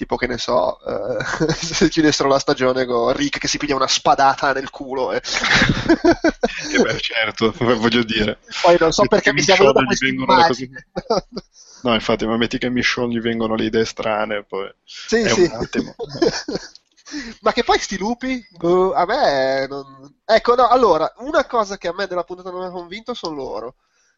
Tipo 0.02 0.16
che 0.16 0.26
ne 0.26 0.40
so, 0.40 0.80
eh, 0.84 1.24
se 1.54 1.92
ci 1.92 2.02
dessero 2.02 2.28
la 2.28 2.40
stagione 2.40 2.86
con 2.86 3.14
Rick 3.14 3.38
che 3.38 3.48
si 3.48 3.60
piglia 3.60 3.76
una 3.76 3.88
spadata 3.88 4.52
nel 4.52 4.72
culo. 4.72 5.12
E... 5.12 5.22
E 6.74 6.82
beh, 6.82 6.98
certo, 7.00 7.54
voglio 7.78 8.02
dire. 8.04 8.40
Poi 8.64 8.78
non 8.80 8.92
so 8.92 9.04
Metti 9.04 9.14
perché 9.14 9.32
mi 9.32 9.44
sia 9.44 9.54
Michonne 9.54 9.74
venuta 9.74 9.82
gli 9.84 9.86
questa 9.86 10.06
vengono 10.08 10.36
le 10.38 10.48
cose-. 10.48 10.70
No, 11.84 11.94
infatti, 11.94 12.26
ma 12.26 12.38
metti 12.38 12.58
che 12.58 12.66
a 12.66 12.70
Michonne 12.72 13.14
gli 13.14 13.20
vengono 13.20 13.54
le 13.54 13.66
idee 13.66 13.86
strane, 13.86 14.44
poi... 14.44 14.74
Sì, 14.84 15.18
È 15.22 15.30
sì. 15.30 15.42
un 15.44 15.52
attimo. 15.52 15.96
Ma 17.42 17.52
che 17.52 17.64
poi 17.64 17.78
sti 17.78 17.98
lupi, 18.00 18.44
boh, 18.58 18.94
a 18.94 19.06
me 19.06 19.68
non... 19.68 20.16
Ecco, 20.26 20.56
no, 20.56 20.68
allora, 20.68 21.14
una 21.18 21.46
cosa 21.46 21.78
che 21.78 21.90
a 21.90 21.94
me 21.94 22.08
della 22.08 22.24
puntata 22.24 22.50
non 22.50 22.62
mi 22.62 22.66
ha 22.66 22.72
convinto 22.72 23.14
sono 23.14 23.36
loro. 23.36 23.76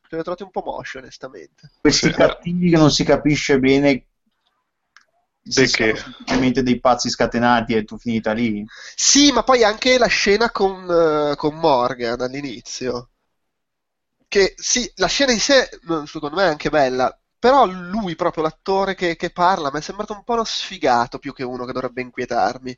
Li 0.07 0.17
ho 0.17 0.21
trovati 0.21 0.43
un 0.43 0.51
po' 0.51 0.63
mosci, 0.63 0.95
onestamente. 0.97 1.71
Questi 1.81 2.07
Sì. 2.07 2.13
cattivi 2.13 2.69
che 2.69 2.77
non 2.77 2.89
si 2.91 3.03
capisce 3.03 3.59
bene 3.59 4.05
sono 5.43 5.95
semplicemente 5.95 6.63
dei 6.63 6.79
pazzi 6.79 7.09
scatenati 7.09 7.73
e 7.73 7.83
tu 7.83 7.97
finita 7.97 8.31
lì. 8.31 8.65
Sì, 8.95 9.31
ma 9.31 9.43
poi 9.43 9.63
anche 9.63 9.97
la 9.97 10.07
scena 10.07 10.49
con, 10.51 10.89
eh, 10.89 11.35
con 11.35 11.55
Morgan 11.55 12.21
all'inizio. 12.21 13.09
Che 14.27 14.53
sì, 14.55 14.89
la 14.95 15.07
scena 15.07 15.31
in 15.31 15.39
sé, 15.39 15.69
mm, 15.91 16.03
secondo 16.03 16.35
me, 16.35 16.43
è 16.43 16.47
anche 16.47 16.69
bella. 16.69 17.15
Però 17.37 17.65
lui, 17.65 18.15
proprio 18.15 18.43
l'attore 18.43 18.95
che, 18.95 19.15
che 19.15 19.31
parla, 19.31 19.69
mi 19.71 19.79
è 19.79 19.81
sembrato 19.81 20.13
un 20.13 20.23
po' 20.23 20.33
uno 20.33 20.45
sfigato 20.45 21.19
più 21.19 21.33
che 21.33 21.43
uno 21.43 21.65
che 21.65 21.73
dovrebbe 21.73 22.01
inquietarmi. 22.01 22.77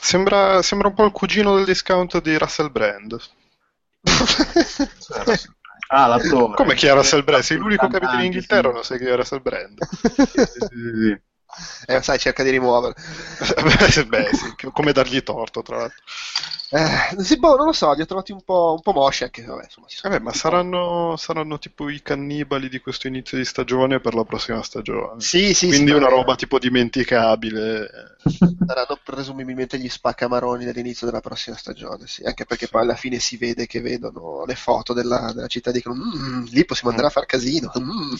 Sembra, 0.00 0.62
sembra 0.62 0.88
un 0.88 0.94
po' 0.94 1.04
il 1.04 1.12
cugino 1.12 1.54
del 1.54 1.66
discount 1.66 2.20
di 2.22 2.36
Russell 2.36 2.70
Brand. 2.70 3.20
Ah, 5.88 6.08
l'attore. 6.08 6.54
Come 6.56 6.74
chi 6.74 6.86
è 6.86 6.92
Russell 6.92 7.22
Brand? 7.22 7.44
Sei 7.44 7.58
l'unico 7.58 7.86
che 7.86 7.98
in 8.14 8.20
Inghilterra, 8.22 8.70
sì. 8.70 8.74
non 8.74 8.82
sai 8.82 8.98
chi 8.98 9.04
è 9.04 9.14
Russell 9.14 9.40
Brand. 9.40 9.86
Sì, 9.86 10.44
sì, 10.44 10.60
sì. 10.68 11.20
Eh, 11.86 12.02
sai, 12.02 12.18
cerca 12.18 12.42
di 12.42 12.50
rimuovere. 12.50 12.94
Beh, 14.08 14.30
sì, 14.34 14.54
come 14.72 14.92
dargli 14.92 15.22
torto, 15.22 15.62
tra 15.62 15.76
l'altro. 15.78 16.02
Eh, 16.70 17.22
sì, 17.22 17.38
boh, 17.38 17.56
non 17.56 17.66
lo 17.66 17.72
so, 17.72 17.92
li 17.92 18.02
ho 18.02 18.06
trovati 18.06 18.32
un 18.32 18.42
po', 18.42 18.72
un 18.76 18.82
po' 18.82 18.92
mosci 18.92 19.22
anche, 19.22 19.44
vabbè, 19.44 19.64
insomma, 19.64 19.86
Vabbè, 20.02 20.18
ma 20.18 20.32
saranno, 20.32 21.16
saranno 21.16 21.58
tipo 21.58 21.88
i 21.88 22.02
cannibali 22.02 22.68
di 22.68 22.80
questo 22.80 23.06
inizio 23.06 23.38
di 23.38 23.44
stagione 23.44 24.00
per 24.00 24.14
la 24.14 24.24
prossima 24.24 24.62
stagione. 24.62 25.20
Sì, 25.20 25.54
sì, 25.54 25.68
Quindi 25.68 25.92
sì, 25.92 25.96
una 25.96 26.08
roba 26.08 26.34
tipo 26.34 26.58
dimenticabile. 26.58 28.16
Saranno 28.66 28.98
presumibilmente 29.04 29.78
gli 29.78 29.88
spaccamaroni 29.88 30.64
dell'inizio 30.64 31.06
della 31.06 31.20
prossima 31.20 31.56
stagione, 31.56 32.06
sì, 32.08 32.24
anche 32.24 32.44
perché 32.44 32.66
poi 32.66 32.82
alla 32.82 32.96
fine 32.96 33.20
si 33.20 33.36
vede 33.36 33.66
che 33.66 33.80
vedono 33.80 34.44
le 34.44 34.56
foto 34.56 34.92
della, 34.92 35.30
della 35.32 35.46
città 35.46 35.70
e 35.70 35.74
dicono 35.74 35.94
"Mm, 35.94 36.44
lì 36.50 36.64
possiamo 36.64 36.90
andare 36.90 37.06
a 37.08 37.10
far 37.12 37.26
casino, 37.26 37.70
mm, 37.78 38.14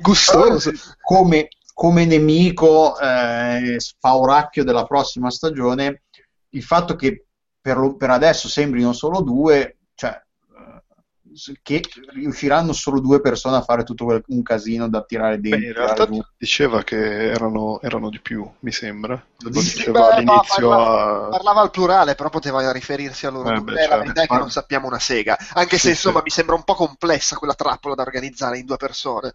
gustoso. 0.00 0.70
come, 1.00 1.48
come 1.72 2.04
nemico 2.04 2.98
eh, 2.98 3.76
spauracchio 3.78 4.64
della 4.64 4.84
prossima 4.84 5.30
stagione 5.30 6.02
il 6.50 6.62
fatto 6.62 6.94
che 6.96 7.26
per, 7.60 7.76
lo- 7.78 7.96
per 7.96 8.10
adesso 8.10 8.48
sembrino 8.48 8.92
solo 8.92 9.20
due, 9.22 9.78
cioè 9.94 10.20
eh, 10.56 11.58
che 11.62 11.82
riusciranno 12.12 12.72
solo 12.72 13.00
due 13.00 13.20
persone 13.20 13.56
a 13.56 13.62
fare 13.62 13.84
tutto 13.84 14.04
quel- 14.04 14.22
un 14.28 14.42
casino 14.42 14.88
da 14.88 15.02
tirare 15.02 15.38
Beh, 15.38 15.48
dentro. 15.48 15.58
in 15.68 15.72
tirare 15.72 15.94
realtà 15.94 16.06
diceva 16.36 16.82
che 16.82 17.30
erano, 17.30 17.80
erano 17.80 18.10
di 18.10 18.20
più, 18.20 18.48
mi 18.60 18.72
sembra. 18.72 19.22
Lo 19.38 19.48
diceva 19.50 19.92
Beh, 19.92 20.00
ma 20.00 20.16
all'inizio 20.16 20.70
parlava, 20.70 21.26
a... 21.26 21.28
parlava 21.30 21.60
al 21.62 21.70
plurale, 21.70 22.14
però 22.14 22.28
poteva 22.28 22.70
riferirsi 22.72 23.26
a 23.26 23.30
loro 23.30 23.48
Eh, 23.48 23.60
beh, 23.60 23.82
Eh, 23.82 23.88
la 23.88 23.96
verità 23.98 24.22
è 24.22 24.26
che 24.26 24.36
non 24.36 24.50
sappiamo 24.50 24.86
una 24.86 24.98
sega, 24.98 25.38
anche 25.54 25.76
se 25.76 25.82
Sì, 25.82 25.88
insomma 25.90 26.18
sì. 26.18 26.24
mi 26.24 26.30
sembra 26.30 26.54
un 26.54 26.64
po' 26.64 26.74
complessa 26.74 27.36
quella 27.36 27.54
trappola 27.54 27.94
da 27.94 28.02
organizzare 28.02 28.58
in 28.58 28.66
due 28.66 28.76
persone. 28.76 29.32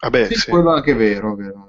Vabbè, 0.00 0.26
Sì, 0.26 0.34
sì. 0.34 0.50
quello 0.50 0.72
è 0.72 0.76
anche 0.76 0.94
vero, 0.94 1.34
vero. 1.34 1.68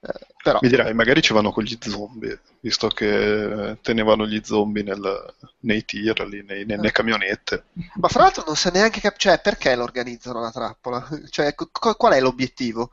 Eh, 0.00 0.12
però 0.42 0.58
Mi 0.62 0.68
dirai, 0.68 0.94
magari 0.94 1.22
ci 1.22 1.32
vanno 1.32 1.50
con 1.50 1.64
gli 1.64 1.76
zombie, 1.80 2.40
visto 2.60 2.88
che 2.88 3.70
eh, 3.70 3.78
tenevano 3.80 4.26
gli 4.26 4.40
zombie 4.44 4.82
nel- 4.82 5.34
nei 5.60 5.84
tir, 5.84 6.20
lì, 6.26 6.42
nei- 6.44 6.64
nelle 6.66 6.92
camionette. 6.92 7.64
Ma 7.94 8.08
fra 8.08 8.22
l'altro 8.24 8.44
non 8.46 8.54
sa 8.56 8.70
neanche 8.70 9.00
cap- 9.00 9.16
cioè, 9.16 9.40
perché 9.40 9.74
lo 9.74 9.82
organizzano 9.84 10.40
la 10.40 10.50
trappola? 10.50 11.06
Cioè, 11.30 11.54
co- 11.54 11.94
qual 11.94 12.12
è 12.12 12.20
l'obiettivo? 12.20 12.90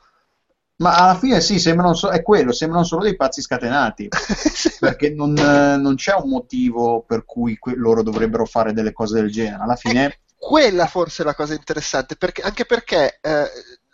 Ma 0.78 0.96
alla 0.96 1.16
fine 1.20 1.42
sì, 1.42 1.60
sembrano 1.60 1.94
so- 1.94 2.10
è 2.10 2.24
quello, 2.24 2.52
sembrano 2.52 2.84
solo 2.84 3.04
dei 3.04 3.16
pazzi 3.16 3.42
scatenati, 3.42 4.08
perché 4.80 5.12
non, 5.14 5.38
eh, 5.38 5.78
non 5.78 5.96
c'è 5.96 6.16
un 6.16 6.30
motivo 6.30 7.04
per 7.04 7.24
cui 7.26 7.58
que- 7.58 7.76
loro 7.76 8.02
dovrebbero 8.02 8.46
fare 8.46 8.74
delle 8.74 8.92
cose 8.94 9.22
del 9.22 9.30
genere. 9.32 9.62
Alla 9.62 9.76
fine 9.76 10.22
Quella 10.36 10.88
forse 10.88 11.22
è 11.22 11.26
la 11.26 11.36
cosa 11.36 11.54
interessante, 11.54 12.16
perché- 12.16 12.42
anche 12.42 12.66
perché 12.66 13.20
eh, 13.22 13.46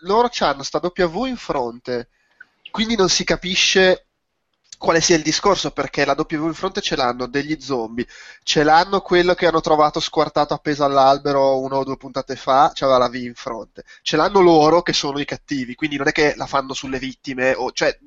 loro 0.02 0.30
hanno 0.40 0.64
sta 0.64 0.80
W 0.82 1.26
in 1.26 1.38
fronte, 1.38 2.10
quindi 2.72 2.96
non 2.96 3.10
si 3.10 3.24
capisce 3.24 4.04
quale 4.78 5.02
sia 5.02 5.16
il 5.16 5.24
discorso, 5.24 5.72
perché 5.72 6.06
la 6.06 6.14
W 6.16 6.46
in 6.46 6.54
fronte 6.54 6.82
ce 6.82 6.96
l'hanno 6.96 7.26
degli 7.26 7.60
zombie, 7.60 8.06
ce 8.44 8.62
l'hanno 8.64 9.02
quello 9.02 9.34
che 9.34 9.48
hanno 9.48 9.60
trovato 9.62 10.00
squartato 10.00 10.54
appeso 10.54 10.84
all'albero 10.84 11.60
una 11.62 11.78
o 11.78 11.84
due 11.84 11.98
puntate 11.98 12.36
fa, 12.36 12.72
c'aveva 12.74 13.00
la 13.00 13.10
V 13.10 13.16
in 13.16 13.34
fronte, 13.34 13.84
ce 14.04 14.18
l'hanno 14.18 14.40
loro 14.40 14.84
che 14.84 14.94
sono 14.94 15.20
i 15.20 15.26
cattivi, 15.26 15.74
quindi 15.74 15.98
non 15.98 16.08
è 16.08 16.12
che 16.12 16.36
la 16.36 16.46
fanno 16.46 16.74
sulle 16.74 17.00
vittime, 17.00 17.54
o, 17.56 17.72
cioè, 17.72 17.98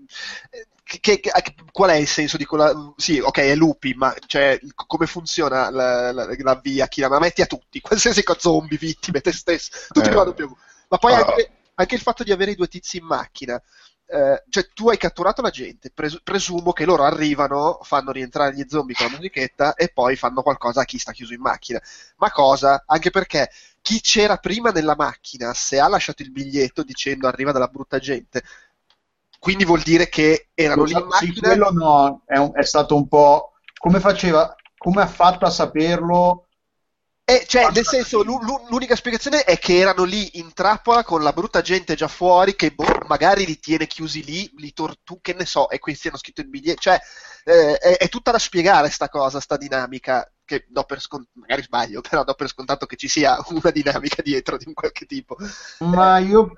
che- 0.84 1.20
che- 1.20 1.32
qual 1.72 1.90
è 1.90 1.94
il 1.94 2.06
senso 2.08 2.36
di 2.36 2.44
quella... 2.44 2.72
Sì, 2.96 3.18
ok, 3.18 3.38
è 3.38 3.54
lupi, 3.54 3.94
ma 3.94 4.14
cioè, 4.26 4.58
come 4.74 5.06
funziona 5.06 5.70
la, 5.70 6.12
la, 6.12 6.34
la 6.36 6.54
via? 6.56 6.88
Chi 6.88 7.00
la 7.00 7.08
ma 7.08 7.18
metti 7.18 7.42
a 7.42 7.46
tutti, 7.46 7.80
qualsiasi 7.82 8.22
zombie, 8.38 8.78
vittime, 8.78 9.20
te 9.20 9.32
stesso, 9.32 9.70
tutti 9.88 10.08
Eh. 10.08 10.12
la 10.12 10.22
W. 10.22 10.52
Ma 10.88 10.98
poi 10.98 11.12
Ah. 11.14 11.18
anche, 11.18 11.50
anche 11.82 11.94
il 11.94 12.00
fatto 12.00 12.24
di 12.24 12.32
avere 12.32 12.52
i 12.52 12.54
due 12.56 12.68
tizi 12.68 12.98
in 12.98 13.04
macchina, 13.06 13.60
eh, 14.06 14.42
cioè 14.48 14.68
tu 14.74 14.88
hai 14.88 14.96
catturato 14.96 15.40
la 15.42 15.50
gente, 15.50 15.90
pres- 15.92 16.20
presumo 16.22 16.72
che 16.72 16.84
loro 16.84 17.04
arrivano, 17.04 17.78
fanno 17.82 18.10
rientrare 18.12 18.54
gli 18.54 18.64
zombie 18.68 18.94
con 18.96 19.06
la 19.06 19.16
musichetta 19.16 19.74
e 19.74 19.88
poi 19.92 20.16
fanno 20.16 20.42
qualcosa 20.42 20.80
a 20.82 20.84
chi 20.84 20.98
sta 20.98 21.12
chiuso 21.12 21.32
in 21.34 21.40
macchina. 21.40 21.80
Ma 22.16 22.30
cosa? 22.30 22.82
Anche 22.86 23.10
perché 23.10 23.50
chi 23.80 24.00
c'era 24.00 24.36
prima 24.38 24.70
nella 24.70 24.96
macchina, 24.96 25.54
se 25.54 25.78
ha 25.78 25.88
lasciato 25.88 26.22
il 26.22 26.32
biglietto 26.32 26.82
dicendo 26.82 27.28
arriva 27.28 27.52
dalla 27.52 27.68
brutta 27.68 27.98
gente, 27.98 28.42
quindi 29.38 29.64
vuol 29.64 29.82
dire 29.82 30.08
che 30.08 30.50
erano 30.54 30.84
lì 30.84 30.98
in 30.98 31.06
Sì, 31.08 31.08
macchina. 31.08 31.56
quello 31.56 31.70
no, 31.72 32.22
è, 32.26 32.36
un- 32.38 32.50
è 32.54 32.62
stato 32.62 32.96
un 32.96 33.08
po' 33.08 33.52
come 33.78 34.00
faceva, 34.00 34.54
come 34.76 35.02
ha 35.02 35.06
fatto 35.06 35.44
a 35.46 35.50
saperlo? 35.50 36.46
Eh, 37.30 37.44
cioè, 37.46 37.70
nel 37.72 37.86
senso, 37.86 38.24
l'u- 38.24 38.40
l'u- 38.42 38.66
l'unica 38.68 38.96
spiegazione 38.96 39.44
è 39.44 39.56
che 39.56 39.76
erano 39.78 40.02
lì 40.02 40.38
in 40.40 40.52
trappola 40.52 41.04
con 41.04 41.22
la 41.22 41.32
brutta 41.32 41.60
gente 41.60 41.94
già 41.94 42.08
fuori, 42.08 42.56
che 42.56 42.72
boh, 42.72 42.84
magari 43.06 43.46
li 43.46 43.60
tiene 43.60 43.86
chiusi 43.86 44.24
lì, 44.24 44.50
li 44.56 44.72
tortu, 44.72 45.20
che 45.20 45.32
ne 45.34 45.44
so, 45.46 45.70
e 45.70 45.78
questi 45.78 46.08
hanno 46.08 46.16
scritto 46.16 46.40
il 46.40 46.48
biglietto. 46.48 46.80
Cioè, 46.80 46.98
eh, 47.44 47.76
è, 47.78 47.96
è 47.98 48.08
tutta 48.08 48.32
da 48.32 48.38
spiegare 48.40 48.90
sta 48.90 49.08
cosa, 49.08 49.38
sta 49.38 49.56
dinamica, 49.56 50.28
che 50.44 50.64
do 50.68 50.82
per 50.82 51.00
scontato, 51.00 51.30
magari 51.38 51.62
sbaglio, 51.62 52.00
però 52.08 52.24
do 52.24 52.34
per 52.34 52.48
scontato 52.48 52.86
che 52.86 52.96
ci 52.96 53.06
sia 53.06 53.38
una 53.50 53.70
dinamica 53.70 54.22
dietro 54.22 54.56
di 54.56 54.64
un 54.66 54.74
qualche 54.74 55.06
tipo. 55.06 55.36
Ma 55.84 56.18
io 56.18 56.50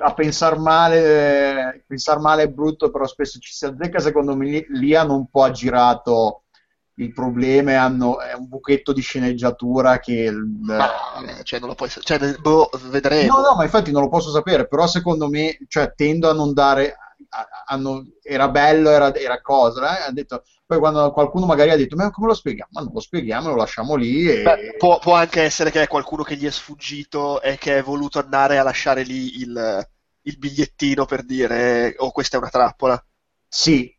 a 0.00 0.14
pensar 0.14 0.58
male, 0.58 1.84
pensar 1.86 2.20
male 2.20 2.44
è 2.44 2.48
brutto, 2.48 2.90
però 2.90 3.06
spesso 3.06 3.38
ci 3.38 3.52
si 3.52 3.64
azzecca. 3.64 3.98
Secondo 3.98 4.36
me 4.36 4.64
lì 4.70 4.94
hanno 4.94 5.14
un 5.16 5.28
po' 5.28 5.42
aggirato 5.42 6.44
il 6.98 7.12
problema 7.12 7.70
e 7.72 7.74
hanno 7.74 8.20
è 8.20 8.34
un 8.34 8.48
buchetto 8.48 8.92
di 8.92 9.00
sceneggiatura 9.00 9.98
che 9.98 10.30
Ma, 10.30 11.38
eh, 11.38 11.44
cioè, 11.44 11.60
non 11.60 11.68
lo 11.70 11.74
puoi, 11.74 11.88
cioè, 11.88 12.18
boh, 12.38 12.70
vedremo. 12.90 13.36
No, 13.36 13.42
no, 13.42 13.54
ma 13.56 13.64
infatti 13.64 13.90
non 13.90 14.02
lo 14.02 14.08
posso 14.08 14.30
sapere, 14.30 14.66
però 14.66 14.86
secondo 14.86 15.28
me, 15.28 15.56
cioè, 15.68 15.92
tendo 15.94 16.28
a 16.28 16.34
non 16.34 16.52
dare, 16.52 16.96
a- 17.30 17.48
hanno- 17.66 18.04
era 18.22 18.48
bello, 18.48 18.90
era, 18.90 19.14
era 19.14 19.40
cosa, 19.40 19.98
eh, 19.98 20.08
ha 20.08 20.12
detto, 20.12 20.42
poi 20.66 20.78
quando 20.78 21.10
qualcuno 21.12 21.46
magari 21.46 21.70
ha 21.70 21.76
detto, 21.76 21.96
ma 21.96 22.10
come 22.10 22.28
lo 22.28 22.34
spieghiamo? 22.34 22.70
Ma 22.72 22.80
non 22.82 22.92
lo 22.92 23.00
spieghiamo, 23.00 23.48
lo 23.48 23.56
lasciamo 23.56 23.94
lì 23.94 24.28
e... 24.28 24.42
Beh, 24.42 24.74
può, 24.76 24.98
può 24.98 25.14
anche 25.14 25.42
essere 25.42 25.70
che 25.70 25.82
è 25.82 25.86
qualcuno 25.88 26.22
che 26.22 26.36
gli 26.36 26.46
è 26.46 26.50
sfuggito 26.50 27.40
e 27.40 27.56
che 27.58 27.78
è 27.78 27.82
voluto 27.82 28.18
andare 28.18 28.58
a 28.58 28.62
lasciare 28.62 29.02
lì 29.02 29.38
il, 29.40 29.88
il 30.22 30.38
bigliettino 30.38 31.06
per 31.06 31.24
dire 31.24 31.94
oh 31.98 32.10
questa 32.10 32.36
è 32.36 32.40
una 32.40 32.50
trappola. 32.50 33.02
Sì, 33.46 33.90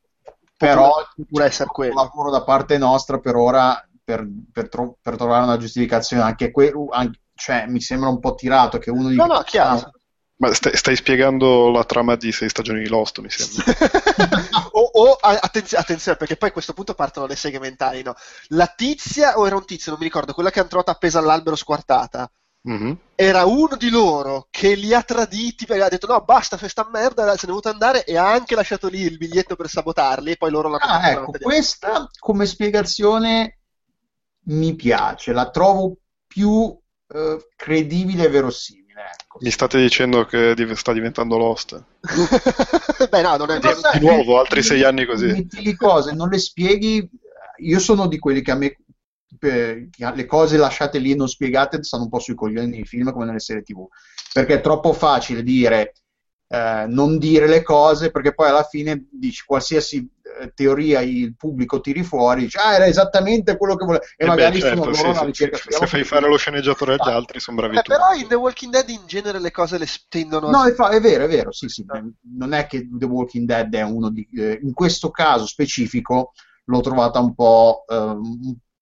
però 0.68 0.92
pure 1.30 1.46
essere 1.46 1.66
un 1.66 1.74
quello. 1.74 1.94
lavoro 1.96 2.30
da 2.32 2.44
parte 2.44 2.78
nostra 2.78 3.20
per 3.20 3.36
ora 3.36 3.84
per, 4.04 4.28
per 4.52 4.70
tro- 4.70 4.98
per 5.02 5.16
trovare 5.16 5.44
una 5.44 5.58
giustificazione 5.58 6.24
anche 6.24 6.52
quello 6.52 6.88
anche- 6.92 7.20
cioè 7.36 7.66
mi 7.68 7.80
sembra 7.80 8.10
un 8.10 8.20
po' 8.20 8.36
tirato 8.36 8.78
che 8.80 8.90
uno 8.92 9.04
No, 9.04 9.10
dica 9.10 9.26
no, 9.26 9.42
chiaro. 9.44 9.92
Ma 10.38 10.54
stai, 10.54 10.76
stai 10.78 10.96
spiegando 10.96 11.70
la 11.70 11.84
trama 11.84 12.16
di 12.16 12.32
sei 12.32 12.48
stagioni 12.50 12.82
di 12.82 12.88
Lost, 12.88 13.20
mi 13.20 13.30
sembra. 13.30 13.66
o, 14.72 14.82
o 14.94 15.14
a- 15.20 15.40
attenzi- 15.42 15.76
attenzione, 15.76 16.18
perché 16.18 16.38
poi 16.38 16.50
a 16.50 16.52
questo 16.52 16.74
punto 16.74 16.94
partono 16.94 17.26
le 17.28 17.36
seghe 17.36 17.60
mentali, 17.60 18.02
no? 18.04 18.16
La 18.50 18.68
tizia, 18.68 19.38
o 19.38 19.46
era 19.46 19.56
un 19.58 19.66
tizio, 19.66 19.92
non 19.92 20.00
mi 20.00 20.06
ricordo, 20.06 20.34
quella 20.34 20.50
che 20.50 20.60
hanno 20.60 20.70
trovato 20.70 20.92
appesa 20.92 21.20
all'albero 21.20 21.56
squartata, 21.58 22.30
Mhm. 22.62 22.98
era 23.16 23.46
uno 23.46 23.78
di 23.78 23.90
loro 23.90 24.48
che 24.50 24.76
li 24.76 24.94
ha 24.94 25.02
traditi 25.02 25.66
perché 25.66 25.84
ha 25.84 25.90
detto 25.90 26.08
no, 26.08 26.22
basta, 26.22 26.58
fai 26.58 26.68
sta 26.68 26.88
merda, 26.92 27.24
se 27.24 27.32
ne 27.32 27.38
è 27.44 27.46
voluto 27.48 27.70
andare 27.70 28.04
e 28.04 28.18
ha 28.18 28.30
anche 28.30 28.54
lasciato 28.56 28.90
lì 28.90 29.02
il 29.02 29.18
biglietto 29.18 29.56
per 29.56 29.70
sabotarli 29.70 30.32
e 30.32 30.38
poi 30.38 30.52
loro 30.52 30.68
l'hanno 30.68 30.84
Ah, 30.84 31.10
ecco, 31.10 31.32
questa 31.40 32.10
come 32.20 32.46
spiegazione 32.46 33.60
mi 34.48 34.76
piace, 34.76 35.32
la 35.32 35.50
trovo 35.50 35.98
più 36.28 36.78
eh, 37.08 37.48
credibile 37.56 38.26
e 38.26 38.30
verosimile. 38.30 38.88
Ecco. 39.22 39.40
Mi 39.42 39.52
state 39.52 39.80
dicendo 39.80 40.26
che 40.26 40.54
div- 40.54 40.74
sta 40.74 40.92
diventando 40.92 41.38
Lost? 41.38 41.82
Beh, 43.10 43.22
no, 43.22 43.38
non 43.38 43.52
è 43.52 43.60
vero. 43.60 43.80
Di 43.94 44.00
nuovo, 44.00 44.40
altri 44.40 44.62
sei 44.62 44.84
anni 44.84 45.06
così. 45.06 45.28
Metti 45.32 45.64
le 45.64 45.76
cose, 45.76 46.12
non 46.14 46.30
le 46.30 46.38
spieghi. 46.38 47.10
Io 47.62 47.80
sono 47.80 48.08
di 48.08 48.20
quelli 48.20 48.42
che 48.42 48.52
a 48.52 48.56
me 48.56 48.78
eh, 49.42 49.90
che 49.92 50.12
le 50.14 50.26
cose 50.26 50.58
lasciate 50.58 50.98
lì 51.00 51.12
e 51.12 51.16
non 51.16 51.28
spiegate 51.28 51.84
stanno 51.84 52.04
un 52.04 52.10
po' 52.10 52.20
sui 52.20 52.36
coglioni 52.36 52.68
nei 52.70 52.86
film 52.86 53.12
come 53.12 53.26
nelle 53.26 53.40
serie 53.40 53.64
TV. 53.64 53.86
Perché 54.34 54.56
è 54.56 54.62
troppo 54.62 54.94
facile 54.94 55.44
dire 55.44 55.94
eh, 56.52 56.86
non 56.88 57.18
dire 57.20 57.48
le 57.48 57.62
cose 57.62 58.10
perché 58.12 58.34
poi 58.34 58.50
alla 58.50 58.64
fine 58.64 59.06
dici 59.12 59.44
qualsiasi 59.46 59.98
eh, 60.42 60.52
teoria 60.56 61.00
il 61.02 61.36
pubblico 61.36 61.80
tiri 61.80 62.04
fuori, 62.04 62.42
dici 62.44 62.58
ah 62.58 62.74
era 62.74 62.88
esattamente 62.88 63.56
quello 63.56 63.76
che 63.76 63.86
volevo 63.86 64.04
e 64.04 64.08
Eh 64.16 64.24
beh, 64.24 64.26
magari 64.26 64.60
certo, 64.60 64.82
sono 64.82 64.94
sì, 64.94 65.02
loro 65.02 65.12
alla 65.12 65.20
sì, 65.20 65.26
ricerca 65.28 65.58
sì. 65.58 65.68
Se 65.70 65.86
fai 65.88 66.04
fare 66.04 66.28
lo 66.28 66.38
sceneggiatore 66.38 66.96
agli 66.98 67.10
altri, 67.10 67.40
sono 67.40 67.58
bravi 67.58 67.78
Eh, 67.78 67.82
tu. 67.84 67.92
però 67.92 68.14
in 68.14 68.28
The 68.28 68.36
Walking 68.36 68.72
Dead 68.72 68.90
in 68.90 69.02
genere 69.06 69.40
le 69.40 69.52
cose 69.52 69.78
le 69.78 69.86
tendono 70.08 70.50
No, 70.50 70.60
a... 70.62 70.70
è, 70.70 70.74
fa- 70.74 70.90
è 70.90 71.00
vero, 71.00 71.26
è 71.26 71.28
vero, 71.28 71.52
sì, 71.52 71.68
sì. 71.68 71.86
Non 72.36 72.54
è 72.54 72.66
che 72.66 72.88
The 72.92 73.06
Walking 73.06 73.46
Dead 73.46 73.72
è 73.74 73.82
uno 73.84 74.10
di... 74.10 74.28
eh, 74.36 74.60
in 74.62 74.74
questo 74.74 75.12
caso 75.12 75.46
specifico 75.46 76.32
l'ho 76.66 76.82
trovata 76.82 77.20
un 77.20 77.34
po', 77.36 77.84
eh, 77.88 78.18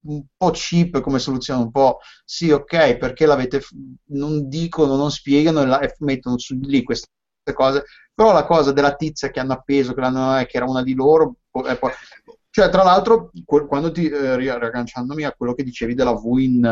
un, 0.01 0.23
po' 0.35 0.51
cheap 0.51 1.01
come 1.01 1.19
soluzione, 1.19 1.61
un 1.63 1.71
po' 1.71 1.99
sì, 2.25 2.51
ok, 2.51 2.97
perché 2.97 3.25
l'avete... 3.25 3.59
f- 3.61 3.71
non 4.07 4.47
dicono, 4.47 4.95
non 4.95 5.11
spiegano 5.11 5.61
e, 5.61 5.65
la- 5.65 5.79
e 5.79 5.95
mettono 5.99 6.37
su 6.37 6.57
di 6.57 6.67
lì 6.67 6.83
queste 6.83 7.07
cose, 7.53 7.83
però 8.13 8.31
la 8.33 8.45
cosa 8.45 8.71
della 8.71 8.95
tizia 8.95 9.29
che 9.29 9.39
hanno 9.39 9.53
appeso, 9.53 9.93
che, 9.93 9.99
l'hanno- 10.01 10.37
eh, 10.39 10.45
che 10.45 10.57
era 10.57 10.65
una 10.65 10.83
di 10.83 10.93
loro, 10.93 11.37
e 11.67 11.77
poi- 11.77 11.91
cioè 12.49 12.69
tra 12.69 12.83
l'altro, 12.83 13.31
quando 13.67 13.91
ti, 13.91 14.07
eh, 14.09 14.35
ri- 14.35 14.57
riagganciandomi 14.57 15.23
a 15.23 15.33
quello 15.33 15.53
che 15.53 15.63
dicevi 15.63 15.93
della 15.93 16.13
V 16.13 16.37
in... 16.39 16.65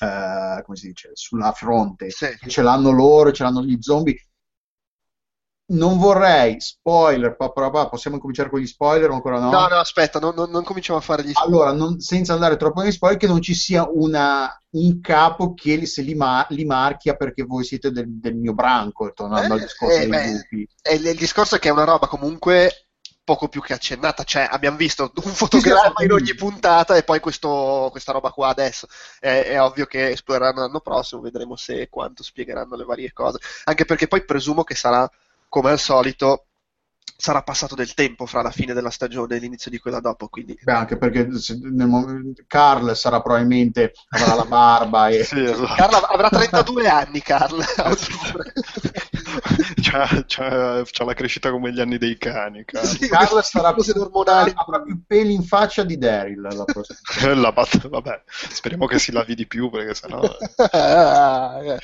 eh, 0.00 0.62
come 0.62 0.76
si 0.76 0.88
dice, 0.88 1.10
sulla 1.14 1.52
fronte, 1.52 2.10
Sì. 2.10 2.26
ce 2.46 2.62
l'hanno 2.62 2.90
loro, 2.90 3.32
ce 3.32 3.42
l'hanno 3.42 3.62
gli 3.64 3.76
zombie. 3.80 4.16
Non 5.72 5.98
vorrei 5.98 6.60
spoiler, 6.60 7.36
pa, 7.36 7.50
pa, 7.50 7.70
pa, 7.70 7.88
possiamo 7.88 8.18
cominciare 8.18 8.50
con 8.50 8.58
gli 8.58 8.66
spoiler 8.66 9.08
o 9.10 9.14
ancora 9.14 9.38
no? 9.38 9.50
No, 9.50 9.68
no, 9.68 9.76
aspetta, 9.76 10.18
non, 10.18 10.34
non- 10.34 10.50
non 10.50 10.64
cominciamo 10.64 10.98
a 10.98 11.02
fare 11.02 11.22
gli 11.22 11.30
Allora, 11.34 11.72
non- 11.72 12.00
senza 12.00 12.32
andare 12.32 12.56
troppo 12.56 12.80
negli 12.80 12.90
spoiler, 12.90 13.16
che 13.18 13.28
non 13.28 13.40
ci 13.40 13.54
sia 13.54 13.88
una- 13.88 14.52
un 14.70 15.00
capo 15.00 15.54
che 15.54 15.76
li- 15.76 15.86
se 15.86 16.02
li, 16.02 16.14
ma- 16.16 16.44
li 16.50 16.64
marchia 16.64 17.14
perché 17.14 17.44
voi 17.44 17.62
siete 17.62 17.92
del, 17.92 18.06
del 18.18 18.34
mio 18.34 18.52
branco, 18.52 19.12
tornando 19.12 19.54
Eh, 19.54 19.56
al 19.58 19.62
discorso 19.62 19.96
eh, 19.96 20.00
dei 20.00 20.08
beh, 20.08 20.26
lupi. 20.32 20.68
Il, 20.92 21.06
il 21.06 21.16
discorso 21.16 21.54
è 21.54 21.58
che 21.60 21.68
è 21.68 21.72
una 21.72 21.84
roba 21.84 22.08
comunque 22.08 22.86
poco 23.22 23.46
più 23.46 23.60
che 23.62 23.72
accennata, 23.74 24.24
cioè 24.24 24.48
abbiamo 24.50 24.76
visto 24.76 25.12
un 25.22 25.30
fotogramma 25.32 26.02
in 26.02 26.10
ogni 26.10 26.34
puntata 26.34 26.96
e 26.96 27.04
poi 27.04 27.20
questo- 27.20 27.88
questa 27.92 28.10
roba 28.10 28.32
qua 28.32 28.48
adesso. 28.48 28.88
È, 29.20 29.44
è 29.46 29.62
ovvio 29.62 29.86
che 29.86 30.10
esploreranno 30.10 30.62
l'anno 30.62 30.80
prossimo, 30.80 31.20
vedremo 31.20 31.54
se 31.54 31.82
e 31.82 31.88
quanto 31.88 32.24
spiegheranno 32.24 32.74
le 32.74 32.84
varie 32.84 33.12
cose, 33.12 33.38
anche 33.64 33.84
perché 33.84 34.08
poi 34.08 34.24
presumo 34.24 34.64
che 34.64 34.74
sarà, 34.74 35.08
come 35.50 35.70
al 35.70 35.78
solito, 35.78 36.46
sarà 37.20 37.42
passato 37.42 37.74
del 37.74 37.92
tempo 37.92 38.24
fra 38.24 38.40
la 38.40 38.50
fine 38.50 38.72
della 38.72 38.88
stagione 38.88 39.36
e 39.36 39.38
l'inizio 39.40 39.70
di 39.70 39.78
quella 39.78 40.00
dopo, 40.00 40.28
quindi... 40.28 40.58
Beh, 40.62 40.72
anche 40.72 40.96
perché 40.96 41.28
se- 41.38 41.58
nel 41.60 41.86
mom- 41.86 42.32
Carl 42.46 42.96
sarà 42.96 43.20
probabilmente 43.20 43.92
avrà 44.08 44.34
la 44.36 44.44
barba 44.46 45.08
e 45.10 45.22
Sì, 45.28 45.42
esatto. 45.44 46.06
Avrà 46.06 46.30
32 46.30 46.88
anni, 46.88 47.22
ottobre. 47.26 48.52
C'ha, 49.82 50.24
c'ha- 50.26 50.82
c'ha 50.84 51.04
la 51.04 51.14
crescita 51.14 51.50
come 51.50 51.72
gli 51.72 51.80
anni 51.80 51.98
dei 51.98 52.16
cani, 52.16 52.64
cara. 52.64 52.86
Sì, 52.86 53.06
Carl 53.06 53.42
sarà 53.42 53.74
cose 53.74 53.92
ormonali. 53.98 54.52
avrà 54.54 54.80
più 54.80 55.02
peli 55.06 55.34
in 55.34 55.42
faccia 55.42 55.84
di 55.84 55.98
Daryl 55.98 56.40
la 56.40 56.64
prossima. 56.64 56.98
La 57.34 57.52
bat- 57.52 57.86
vabbè, 57.88 58.22
speriamo 58.26 58.86
che 58.86 58.98
si 58.98 59.12
lavi 59.12 59.34
di 59.34 59.46
più 59.46 59.68
perché 59.68 59.94
sennò 59.94 60.20
Ah, 60.72 61.58
eh. 61.62 61.78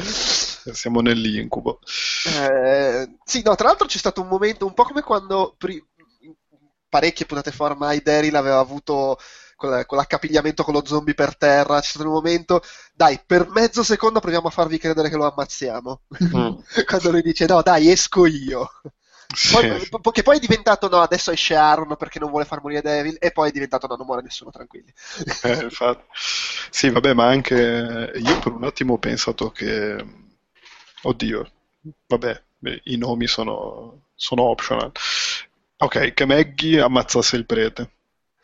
Siamo 0.72 1.00
nell'incubo. 1.00 1.80
Eh, 2.26 3.16
sì, 3.24 3.42
no, 3.42 3.54
tra 3.54 3.68
l'altro 3.68 3.86
c'è 3.86 3.98
stato 3.98 4.20
un 4.20 4.28
momento 4.28 4.66
un 4.66 4.74
po' 4.74 4.84
come 4.84 5.02
quando 5.02 5.54
pri- 5.56 5.84
parecchie 6.88 7.26
puntate 7.26 7.52
fa 7.52 7.64
ormai 7.64 8.00
Daryl 8.00 8.34
aveva 8.34 8.58
avuto 8.58 9.18
quel- 9.56 9.86
quell'accapigliamento 9.86 10.62
con 10.62 10.74
lo 10.74 10.84
zombie 10.84 11.14
per 11.14 11.36
terra. 11.36 11.80
C'è 11.80 11.88
stato 11.90 12.06
un 12.06 12.14
momento, 12.14 12.62
dai, 12.94 13.20
per 13.24 13.48
mezzo 13.50 13.82
secondo 13.82 14.20
proviamo 14.20 14.48
a 14.48 14.50
farvi 14.50 14.78
credere 14.78 15.08
che 15.08 15.16
lo 15.16 15.30
ammazziamo. 15.30 16.02
Mm. 16.36 16.54
quando 16.86 17.10
lui 17.10 17.22
dice, 17.22 17.46
no, 17.46 17.62
dai, 17.62 17.90
esco 17.90 18.26
io. 18.26 18.70
Sì. 19.34 19.52
Poi, 19.52 19.88
po- 20.00 20.10
che 20.12 20.22
poi 20.22 20.36
è 20.36 20.40
diventato, 20.40 20.88
no, 20.88 21.00
adesso 21.00 21.32
esce 21.32 21.56
Aaron 21.56 21.96
perché 21.96 22.20
non 22.20 22.30
vuole 22.30 22.44
far 22.44 22.62
morire 22.62 22.80
Devil, 22.80 23.16
e 23.18 23.32
poi 23.32 23.48
è 23.48 23.52
diventato, 23.52 23.86
no, 23.88 23.96
non 23.96 24.06
muore 24.06 24.22
nessuno, 24.22 24.50
tranquilli. 24.50 24.92
Eh, 25.42 25.62
infatti. 25.64 26.04
Sì, 26.70 26.90
vabbè, 26.90 27.12
ma 27.12 27.26
anche 27.26 28.12
io 28.14 28.38
per 28.38 28.52
un 28.52 28.64
attimo 28.64 28.94
ho 28.94 28.98
pensato 28.98 29.50
che, 29.50 29.96
oddio, 31.06 31.50
vabbè, 32.06 32.42
i 32.84 32.96
nomi 32.96 33.26
sono, 33.26 34.02
sono 34.14 34.42
optional. 34.42 34.92
Ok, 35.78 36.14
che 36.14 36.24
Maggie 36.24 36.80
ammazzasse 36.80 37.36
il 37.36 37.46
prete. 37.46 37.90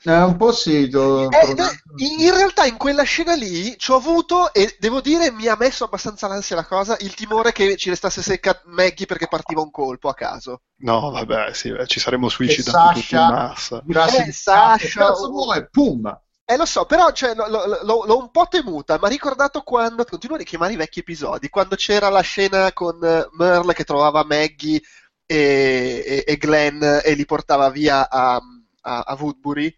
Eh, 0.05 0.21
un 0.23 0.37
po' 0.37 0.51
sì, 0.51 0.89
to- 0.89 1.31
Eh, 1.31 1.51
eh, 1.51 2.05
in 2.05 2.21
in 2.21 2.35
realtà 2.35 2.65
in 2.67 2.77
quella 2.77 3.05
scena 3.05 3.35
lì 3.35 3.79
ci 3.79 3.93
ho 3.93 3.97
avuto, 3.97 4.53
e 4.53 4.77
devo 4.81 5.01
dire 5.01 5.31
mi 5.31 5.47
ha 5.47 5.57
messo 5.57 5.85
abbastanza 5.85 6.27
l'ansia 6.27 6.57
la 6.57 6.65
cosa, 6.67 6.97
il 7.01 7.15
timore 7.15 7.53
che 7.53 7.77
ci 7.77 7.89
restasse 7.89 8.21
secca 8.21 8.61
Maggie 8.65 9.07
perché 9.07 9.29
partiva 9.29 9.61
un 9.61 9.71
colpo 9.71 10.09
a 10.09 10.15
caso. 10.15 10.63
No, 10.79 11.11
vabbè, 11.11 11.53
sì, 11.55 11.73
ci 11.87 12.01
saremmo 12.01 12.29
suicidati 12.29 12.89
tutti 12.93 13.15
in 13.15 13.27
massa. 13.27 13.77
Eh, 13.87 14.33
Sasha, 14.33 14.33
cazzo, 14.35 14.89
cazzo 14.89 15.29
vuoi? 15.31 15.69
Pum! 15.71 16.21
Eh 16.53 16.57
lo 16.57 16.67
so, 16.67 16.85
però 16.87 17.11
cioè, 17.13 17.35
lo- 17.35 17.47
lo- 17.49 17.65
lo- 17.83 18.05
l'ho 18.05 18.19
un 18.19 18.31
po' 18.31 18.47
temuta, 18.49 18.99
mi 18.99 19.07
ha 19.07 19.09
ricordato 19.09 19.63
quando, 19.63 20.05
continuo 20.05 20.37
a 20.37 20.39
richiamare 20.41 20.73
i 20.73 20.77
vecchi 20.77 20.99
episodi, 21.01 21.49
quando 21.49 21.77
c'era 21.77 22.09
la 22.11 22.21
scena 22.21 22.73
con 22.73 23.03
eh, 23.03 23.27
Merle 23.33 23.73
che 23.75 23.85
trovava 23.85 24.25
Maggie 24.25 24.81
e, 25.25 26.03
e- 26.07 26.25
e 26.27 26.37
Glenn 26.37 26.83
e 26.83 27.15
li 27.15 27.25
portava 27.25 27.71
via 27.71 28.09
a, 28.11 28.35
a, 28.83 28.99
a 29.01 29.17
Woodbury, 29.19 29.75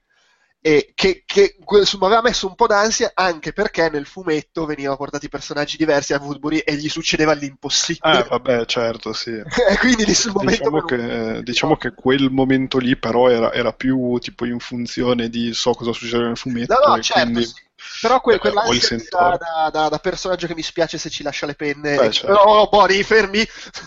e 0.67 0.93
che, 0.95 1.25
che 1.27 1.57
mi 1.59 2.07
aveva 2.07 2.23
messo 2.23 2.47
un 2.47 2.55
po' 2.55 2.67
d'ansia 2.67 3.11
anche 3.13 3.53
perché 3.53 3.91
nel 3.91 4.07
fumetto 4.07 4.65
venivano 4.65 4.97
portati 4.97 5.29
personaggi 5.29 5.77
diversi 5.77 6.15
a 6.15 6.19
Woodbury 6.19 6.61
e 6.61 6.77
gli 6.77 6.89
succedeva 6.89 7.35
l'impossibile. 7.35 8.17
Ah, 8.17 8.23
vabbè, 8.23 8.65
certo, 8.65 9.13
sì. 9.13 9.33
E 9.69 9.77
quindi 9.79 10.07
lì 10.07 10.15
sul 10.15 10.33
momento... 10.33 10.71
Diciamo 10.71 10.85
che, 10.87 11.43
diciamo 11.43 11.77
che 11.77 11.93
quel 11.93 12.31
momento 12.31 12.79
lì 12.79 12.97
però 12.97 13.29
era, 13.29 13.53
era 13.53 13.75
più 13.75 14.17
tipo 14.21 14.47
in 14.47 14.59
funzione 14.59 15.29
di 15.29 15.53
so 15.53 15.73
cosa 15.73 15.93
succede 15.93 16.25
nel 16.25 16.39
fumetto 16.39 16.73
No, 16.83 16.95
no, 16.95 17.03
certo, 17.03 17.23
quindi 17.25 17.45
sì. 17.45 17.55
Però 18.01 18.21
que- 18.21 18.35
eh, 18.35 18.39
quell'ansia 18.39 18.97
da, 19.09 19.37
da- 19.39 19.71
da- 19.73 19.89
da 19.89 19.99
personaggio 19.99 20.47
che 20.47 20.55
mi 20.55 20.63
spiace 20.63 20.99
se 20.99 21.11
ci 21.11 21.23
lascia 21.23 21.47
le 21.47 21.55
penne. 21.55 21.97
Beh, 21.97 22.11
certo. 22.11 22.33
No, 22.45 22.69
Bori, 22.71 23.03
fermi! 23.03 23.47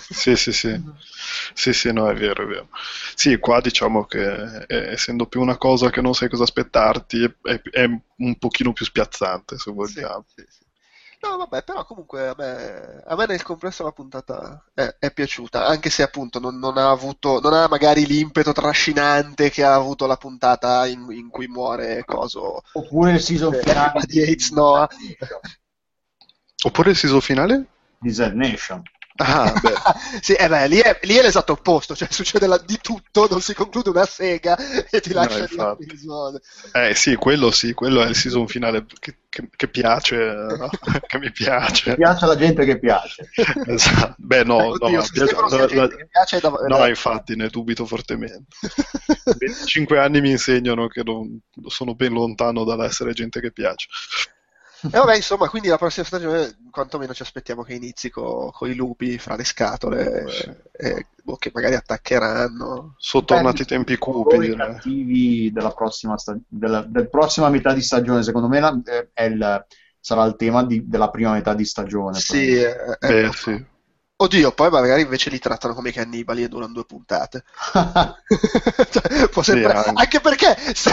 Sì, 0.10 0.36
sì, 0.36 0.52
sì. 0.52 0.80
Sì, 1.54 1.74
sì, 1.74 1.92
no, 1.92 2.10
è 2.10 2.14
vero, 2.16 2.44
è 2.44 2.46
vero. 2.48 2.70
Sì, 3.16 3.38
qua 3.40 3.60
diciamo 3.62 4.06
che 4.06 4.64
eh, 4.68 4.92
essendo 4.92 5.26
più 5.28 5.42
una 5.42 5.58
cosa 5.58 5.90
che 5.90 6.02
non 6.02 6.14
sai 6.14 6.30
cosa 6.30 6.44
aspettarti, 6.44 7.24
è, 7.42 7.62
è 7.72 7.84
un 8.18 8.38
pochino 8.38 8.74
più 8.74 8.86
spiazzante, 8.86 9.58
se 9.58 9.70
Sì, 9.70 9.76
vogliamo. 9.76 10.26
sì, 10.34 10.44
sì. 10.48 10.66
No, 11.20 11.38
vabbè, 11.38 11.64
però 11.64 11.84
comunque 11.84 12.28
a 12.28 12.36
me, 12.38 13.02
a 13.04 13.16
me 13.16 13.26
nel 13.26 13.42
complesso 13.42 13.84
la 13.84 13.92
puntata 13.92 14.64
è, 14.74 14.98
è 15.00 15.12
piaciuta, 15.12 15.66
anche 15.66 15.90
se 15.90 16.04
appunto 16.04 16.40
non, 16.40 16.60
non 16.60 16.78
ha 16.78 16.90
avuto, 16.90 17.40
non 17.40 17.54
ha 17.54 17.68
magari 17.68 18.06
l'impeto 18.06 18.54
trascinante 18.54 19.50
che 19.50 19.64
ha 19.64 19.74
avuto 19.74 20.06
la 20.06 20.18
puntata 20.18 20.86
in, 20.86 21.08
in 21.10 21.30
cui 21.30 21.48
muore 21.48 22.04
Coso 22.06 22.62
Oppure 22.74 23.14
il 23.14 23.22
season 23.22 23.54
eh, 23.56 23.60
finale 23.60 24.02
di 24.06 24.20
Yates 24.20 24.52
Noah. 24.52 24.88
Oppure 26.64 26.90
il 26.92 26.96
season 26.96 27.22
finale? 27.22 27.66
di 28.00 28.14
Z 28.14 28.32
Nation. 28.34 28.82
Ah, 29.18 29.52
beh. 29.62 29.74
sì, 30.22 30.34
eh 30.34 30.48
beh, 30.48 30.68
lì, 30.68 30.78
è, 30.80 31.00
lì 31.04 31.16
è 31.16 31.22
l'esatto 31.22 31.54
opposto, 31.54 31.96
cioè 31.96 32.08
succede 32.12 32.46
la- 32.48 32.58
di 32.64 32.78
tutto, 32.82 33.28
non 33.30 33.42
si 33.42 33.54
conclude 33.54 33.90
una 33.90 34.06
sega 34.06 34.56
e 34.90 35.00
ti 35.02 35.10
No, 35.14 35.16
lascia 35.22 35.38
lì 35.38 35.42
infatti. 35.52 35.86
l'episodio. 35.86 36.40
Eh 36.74 36.94
sì, 36.96 37.16
quello 37.16 37.52
sì, 37.52 37.74
quello 37.74 38.04
è 38.04 38.08
il 38.08 38.16
season 38.16 38.48
finale 38.48 38.86
che, 39.00 39.18
che- 39.30 39.50
che 39.56 39.68
piace, 39.68 40.16
no? 40.16 40.70
che 41.08 41.18
mi 41.20 41.32
piace. 41.32 41.96
Piace 41.96 42.26
alla 42.26 42.36
gente 42.36 42.64
che 42.66 42.78
piace. 42.80 43.30
Esatto. 43.66 44.16
Beh, 44.18 44.44
no, 44.44 44.60
Eh, 44.60 44.68
Oddio, 44.68 44.90
no, 45.00 45.06
piace- 45.12 45.36
la- 45.36 45.68
la- 45.82 45.88
che 45.88 46.08
piace 46.10 46.40
da- 46.40 46.50
no, 46.68 46.86
infatti 46.88 47.36
ne 47.36 47.48
dubito 47.50 47.86
fortemente. 47.86 48.46
25 49.38 50.00
anni 50.00 50.22
mi 50.22 50.32
insegnano 50.32 50.88
che 50.88 51.02
non, 51.04 51.40
sono 51.68 51.96
ben 51.96 52.14
lontano 52.14 52.64
dall'essere 52.64 53.14
gente 53.14 53.40
che 53.40 53.52
piace. 53.52 53.88
E 54.84 54.90
vabbè, 54.98 55.16
insomma, 55.16 55.50
quindi 55.50 55.68
la 55.70 55.78
prossima 55.78 56.06
stagione 56.06 56.56
quantomeno 56.70 57.14
ci 57.14 57.22
aspettiamo 57.24 57.64
che 57.64 57.74
inizi 57.74 58.10
con 58.12 58.52
i 58.70 58.76
lupi 58.76 59.18
fra 59.18 59.36
le 59.36 59.44
scatole, 59.44 60.26
Sì. 60.30 60.52
e, 60.72 61.08
boh, 61.24 61.36
che 61.38 61.52
magari 61.54 61.76
attaccheranno. 61.76 62.96
Sono 62.98 63.26
tornati 63.26 63.64
i 63.64 63.66
tempi 63.66 63.98
cupi, 63.98 64.38
direi. 64.40 64.56
cattivi 64.56 65.52
della 65.52 65.72
prossima, 65.72 66.18
sta- 66.18 66.38
della, 66.48 66.82
del 66.84 67.10
prossima 67.10 67.50
metà 67.50 67.74
di 67.74 67.82
stagione, 67.82 68.22
secondo 68.24 68.48
me 68.48 68.60
la- 68.60 68.80
eh, 68.86 69.10
è 69.14 69.24
il- 69.24 69.66
sarà 70.00 70.24
il 70.26 70.36
tema 70.36 70.64
di- 70.64 70.88
della 70.88 71.10
prima 71.10 71.32
metà 71.32 71.54
di 71.54 71.66
stagione. 71.66 72.20
Sì, 72.20 72.56
eh, 72.62 72.70
eh. 73.00 73.08
Beh, 73.08 73.32
sì. 73.34 73.66
Oddio, 74.20 74.52
poi 74.52 74.70
magari 74.72 75.02
invece 75.04 75.30
li 75.30 75.38
trattano 75.38 75.74
come 75.76 75.90
i 75.90 75.94
cannibali 75.94 76.42
e 76.44 76.48
durano 76.48 76.74
due 76.74 76.86
puntate. 76.86 77.44
Cioè, 78.90 79.30
può 79.30 79.42
Sì, 79.44 79.52
sembrare- 79.52 79.90
anche. 79.90 80.02
anche 80.02 80.20
perché 80.22 80.56
se 80.74 80.92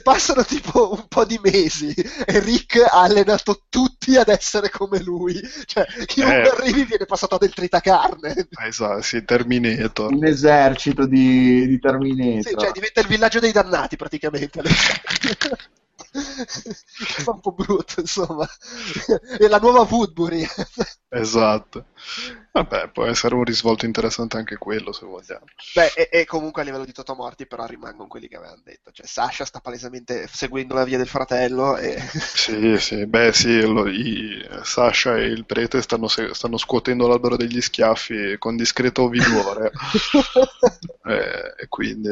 passano 0.00 0.44
tipo 0.44 0.92
un 0.92 1.06
po' 1.08 1.24
di 1.24 1.38
mesi 1.42 1.92
e 1.92 2.38
Rick 2.40 2.76
ha 2.78 3.02
allenato 3.02 3.62
tutti 3.68 4.16
ad 4.16 4.28
essere 4.28 4.70
come 4.70 5.00
lui, 5.02 5.40
cioè 5.66 5.84
chiunque 6.06 6.42
Eh. 6.42 6.48
arrivi 6.48 6.84
viene 6.84 7.04
passato 7.04 7.36
del 7.38 7.52
tritacarne. 7.52 8.48
Esatto, 8.66 9.02
sì, 9.02 9.24
Terminator. 9.24 10.12
Un 10.12 10.24
esercito 10.24 11.06
di, 11.06 11.66
di 11.66 11.72
Sì, 11.74 11.78
Terminator. 11.80 12.62
cioè 12.62 12.72
diventa 12.72 13.00
il 13.00 13.06
villaggio 13.06 13.40
dei 13.40 13.52
dannati 13.52 13.96
praticamente. 13.96 14.60
Fa 16.12 17.30
un 17.30 17.40
po' 17.40 17.52
brutto, 17.52 18.00
insomma. 18.00 18.46
È 19.38 19.46
la 19.46 19.58
nuova 19.58 19.86
Woodbury. 19.88 20.46
Esatto. 21.08 21.86
Vabbè, 22.52 22.90
può 22.90 23.04
essere 23.06 23.34
un 23.34 23.44
risvolto 23.44 23.86
interessante 23.86 24.36
anche 24.36 24.56
quello, 24.56 24.92
se 24.92 25.06
vogliamo. 25.06 25.44
Beh, 25.74 25.92
e, 25.94 26.08
e 26.20 26.24
comunque 26.26 26.62
a 26.62 26.64
livello 26.64 26.84
di 26.84 26.92
Totomorti 26.92 27.46
però 27.46 27.64
rimangono 27.66 28.08
quelli 28.08 28.28
che 28.28 28.36
avevano 28.36 28.60
detto. 28.64 28.90
Cioè 28.92 29.06
Sasha 29.06 29.44
sta 29.44 29.60
palesemente 29.60 30.26
seguendo 30.26 30.74
la 30.74 30.84
via 30.84 30.98
del 30.98 31.08
fratello 31.08 31.76
e... 31.76 31.98
Sì, 31.98 32.78
sì, 32.78 33.06
beh 33.06 33.32
sì, 33.32 33.60
lo- 33.60 33.88
i- 33.88 34.46
Sasha 34.62 35.16
e 35.16 35.24
il 35.24 35.44
prete 35.46 35.80
stanno, 35.82 36.08
stanno 36.08 36.56
scuotendo 36.58 37.06
l'albero 37.06 37.36
degli 37.36 37.60
schiaffi 37.60 38.36
con 38.38 38.56
discreto 38.56 39.08
vigore, 39.08 39.70
eh, 41.04 41.54
e 41.62 41.68
quindi... 41.68 42.10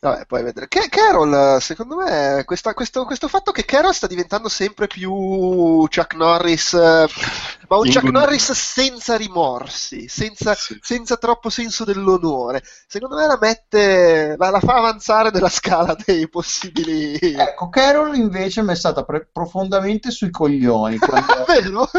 Vabbè, 0.00 0.26
poi 0.26 0.44
vedere. 0.44 0.68
Che 0.68 0.86
Carol, 0.88 1.60
secondo 1.60 1.96
me, 1.96 2.42
questa- 2.44 2.72
questo, 2.72 3.04
questo 3.04 3.26
fatto 3.26 3.50
che 3.50 3.64
Carol 3.64 3.92
sta 3.92 4.06
diventando 4.06 4.48
sempre 4.48 4.86
più 4.86 5.10
Chuck 5.12 6.14
Norris, 6.14 6.72
ma 6.74 7.76
un 7.76 7.90
Chuck 7.90 8.04
Norris 8.04 8.52
senza 8.52 9.16
rimorsi, 9.16 10.06
senza, 10.06 10.54
Sì. 10.54 10.78
senza 10.80 11.16
troppo 11.16 11.50
senso 11.50 11.82
dell'onore, 11.84 12.62
secondo 12.86 13.16
me 13.16 13.26
la 13.26 13.38
mette, 13.40 14.36
la, 14.38 14.50
la 14.50 14.60
fa 14.60 14.74
avanzare 14.76 15.30
nella 15.32 15.48
scala 15.48 15.96
dei 16.06 16.28
possibili... 16.28 17.16
Ecco, 17.18 17.68
Carol 17.68 18.14
invece 18.14 18.62
mi 18.62 18.70
è 18.72 18.76
stata 18.76 19.02
pre- 19.04 19.28
profondamente 19.32 20.12
sui 20.12 20.30
coglioni. 20.30 20.96
quando- 21.02 21.44
Vero? 21.44 21.90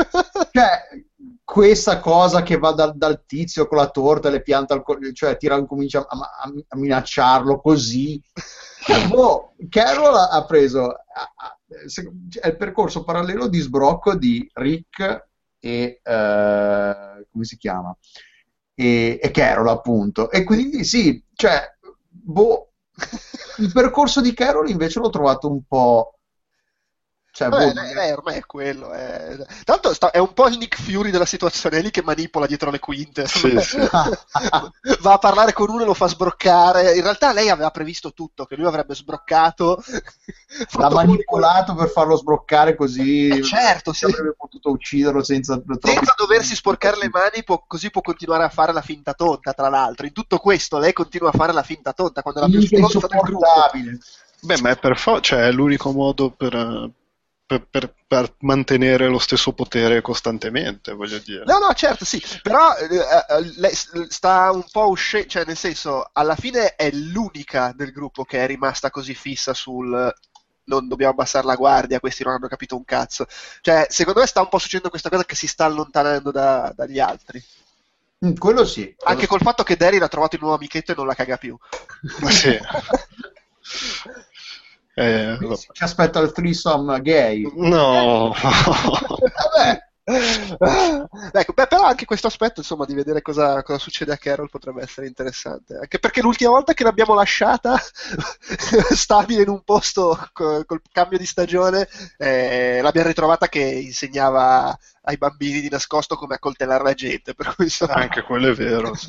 cioè, 0.53 0.87
questa 1.51 1.99
cosa 1.99 2.43
che 2.43 2.57
va 2.57 2.71
dal, 2.73 2.95
dal 2.95 3.23
tizio 3.25 3.67
con 3.67 3.77
la 3.77 3.89
torta 3.89 4.27
e 4.27 4.31
le 4.31 4.41
pianta 4.43 4.75
al 4.75 4.83
cioè 5.13 5.35
tira, 5.37 5.63
comincia 5.65 5.99
a, 6.07 6.17
a- 6.43 6.53
a 6.67 6.77
minacciarlo 6.77 7.59
così. 7.59 8.21
Boh, 9.09 9.53
Carol 9.67 10.15
ha, 10.15 10.45
preso 10.45 10.95
se- 11.87 12.11
è 12.39 12.47
il 12.47 12.55
percorso 12.55 13.03
parallelo 13.03 13.47
di 13.47 13.59
sbrocco 13.59 14.15
di 14.15 14.47
Rick 14.53 15.27
e 15.59 15.99
eh, 16.03 17.27
come 17.31 17.43
si 17.43 17.57
chiama? 17.57 17.95
E, 18.75 19.19
e 19.21 19.31
Carol, 19.31 19.67
appunto. 19.69 20.29
E 20.31 20.43
quindi 20.43 20.83
sì, 20.83 21.21
cioè, 21.33 21.61
boh, 22.09 22.71
il 23.57 23.71
percorso 23.73 24.21
di 24.21 24.33
Carol 24.33 24.69
invece 24.69 24.99
l'ho 24.99 25.09
trovato 25.09 25.49
un 25.49 25.61
po'. 25.67 26.18
Cioè, 27.31 27.47
Vabbè, 27.47 27.73
boh, 27.73 27.81
eh, 27.81 28.11
ormai 28.11 28.37
è 28.37 28.45
quello. 28.45 28.91
È... 28.91 29.37
Tanto 29.63 29.93
sta- 29.93 30.11
è 30.11 30.17
un 30.17 30.33
po' 30.33 30.47
il 30.47 30.57
Nick 30.57 30.81
Fury 30.81 31.11
della 31.11 31.25
situazione, 31.25 31.77
è 31.77 31.81
lì 31.81 31.91
che 31.91 32.01
manipola 32.01 32.47
dietro 32.47 32.71
le 32.71 32.79
quinte. 32.79 33.27
Sì, 33.27 33.57
sì. 33.61 33.77
Va 35.01 35.13
a 35.13 35.17
parlare 35.19 35.53
con 35.53 35.69
uno 35.69 35.83
e 35.83 35.85
lo 35.85 35.93
fa 35.93 36.07
sbroccare. 36.07 36.95
In 36.95 37.03
realtà 37.03 37.31
lei 37.31 37.49
aveva 37.49 37.69
previsto 37.69 38.13
tutto, 38.13 38.45
che 38.45 38.55
lui 38.55 38.65
avrebbe 38.65 38.95
sbroccato. 38.95 39.81
l'ha 40.77 40.89
manipolato 40.89 41.75
per 41.75 41.89
farlo 41.89 42.15
sbroccare 42.15 42.75
così 42.75 43.27
Eh, 43.27 43.43
certo, 43.43 43.93
sì. 43.93 44.05
avrebbe 44.05 44.33
potuto 44.35 44.71
ucciderlo 44.71 45.23
senza, 45.23 45.61
Senza 45.79 46.13
doversi 46.17 46.55
sporcare 46.55 46.97
le 46.97 47.09
mani, 47.09 47.43
può- 47.43 47.63
così 47.67 47.91
può 47.91 48.01
continuare 48.01 48.43
a 48.43 48.49
fare 48.49 48.73
la 48.73 48.81
finta 48.81 49.13
tonta, 49.13 49.53
tra 49.53 49.69
l'altro. 49.69 50.05
In 50.07 50.13
tutto 50.13 50.39
questo 50.39 50.79
lei 50.79 50.93
continua 50.93 51.29
a 51.29 51.33
fare 51.33 51.53
la 51.53 51.63
finta 51.63 51.93
tonta 51.93 52.21
quando 52.21 52.41
la 52.41 52.47
più 52.47 52.59
insopportabile 52.59 53.97
Beh, 54.41 54.61
ma 54.61 54.69
è 54.69 54.77
per 54.77 54.97
for- 54.97 55.19
cioè, 55.21 55.47
è 55.47 55.51
l'unico 55.51 55.91
modo 55.91 56.31
per, 56.31 56.55
eh, 56.55 56.91
per- 57.49 57.65
per- 57.67 57.93
per 58.05 58.35
mantenere 58.41 59.07
lo 59.07 59.17
stesso 59.17 59.53
potere 59.53 60.01
costantemente, 60.01 60.93
voglio 60.93 61.17
dire. 61.17 61.43
No, 61.45 61.57
no, 61.57 61.73
certo, 61.73 62.05
sì, 62.05 62.21
però 62.43 62.75
eh, 62.77 63.65
eh, 63.65 63.73
s- 63.73 64.05
sta 64.09 64.51
un 64.51 64.63
po' 64.71 64.87
uscendo, 64.89 65.29
cioè 65.29 65.45
nel 65.45 65.57
senso, 65.57 66.07
alla 66.13 66.35
fine 66.35 66.75
è 66.75 66.91
l'unica 66.91 67.73
del 67.75 67.91
gruppo 67.91 68.23
che 68.23 68.43
è 68.43 68.45
rimasta 68.45 68.91
così 68.91 69.15
fissa 69.15 69.55
sul 69.55 70.13
non 70.65 70.87
dobbiamo 70.87 71.13
abbassare 71.13 71.47
la 71.47 71.55
guardia, 71.55 71.99
questi 71.99 72.23
non 72.23 72.33
hanno 72.33 72.47
capito 72.47 72.75
un 72.75 72.85
cazzo. 72.85 73.25
Cioè, 73.61 73.87
secondo 73.89 74.19
me 74.19 74.27
sta 74.27 74.41
un 74.41 74.49
po' 74.49 74.59
succedendo 74.59 74.89
questa 74.91 75.09
cosa 75.09 75.25
che 75.25 75.33
si 75.33 75.47
sta 75.47 75.65
allontanando 75.65 76.29
da- 76.29 76.71
dagli 76.75 76.99
altri. 76.99 77.43
Mm, 78.25 78.35
quello 78.35 78.65
sì 78.65 78.93
quello 78.95 79.11
Anche 79.11 79.21
sì. 79.21 79.27
col 79.27 79.39
fatto 79.41 79.63
che 79.63 79.77
Daryl 79.77 80.03
ha 80.03 80.07
trovato 80.09 80.35
il 80.35 80.41
nuovo 80.41 80.57
amichetto 80.57 80.91
e 80.91 80.95
non 80.95 81.07
la 81.07 81.15
caga 81.15 81.37
più. 81.37 81.57
Ma 82.21 82.29
sì. 82.29 82.55
Eh, 84.95 85.37
ci 85.71 85.83
aspetta 85.83 86.19
il 86.19 86.31
threesome 86.31 87.01
gay 87.01 87.49
no. 87.55 88.33
vabbè 88.33 89.89
ecco, 91.31 91.53
beh, 91.53 91.67
però 91.67 91.83
anche 91.83 92.05
questo 92.05 92.27
aspetto, 92.27 92.61
insomma, 92.61 92.85
di 92.85 92.93
vedere 92.95 93.21
cosa, 93.21 93.61
cosa 93.61 93.77
succede 93.77 94.11
a 94.11 94.17
Carol 94.17 94.49
potrebbe 94.49 94.81
essere 94.81 95.07
interessante. 95.07 95.75
Anche 95.75 95.99
perché 95.99 96.21
l'ultima 96.21 96.51
volta 96.51 96.73
che 96.73 96.83
l'abbiamo 96.83 97.13
lasciata 97.13 97.77
stabile 98.89 99.43
in 99.43 99.49
un 99.49 99.63
posto 99.63 100.17
co- 100.33 100.63
col 100.65 100.81
cambio 100.91 101.17
di 101.17 101.25
stagione, 101.25 101.87
eh, 102.17 102.79
l'abbiamo 102.81 103.07
ritrovata 103.07 103.47
che 103.47 103.59
insegnava 103.59 104.75
ai 105.03 105.17
bambini 105.17 105.61
di 105.61 105.69
nascosto 105.69 106.15
come 106.15 106.35
accoltellare 106.35 106.83
la 106.83 106.93
gente. 106.93 107.35
Per 107.35 107.53
cui, 107.55 107.65
insomma... 107.65 107.93
Anche 107.93 108.23
quello 108.23 108.49
è 108.49 108.53
vero. 108.53 108.93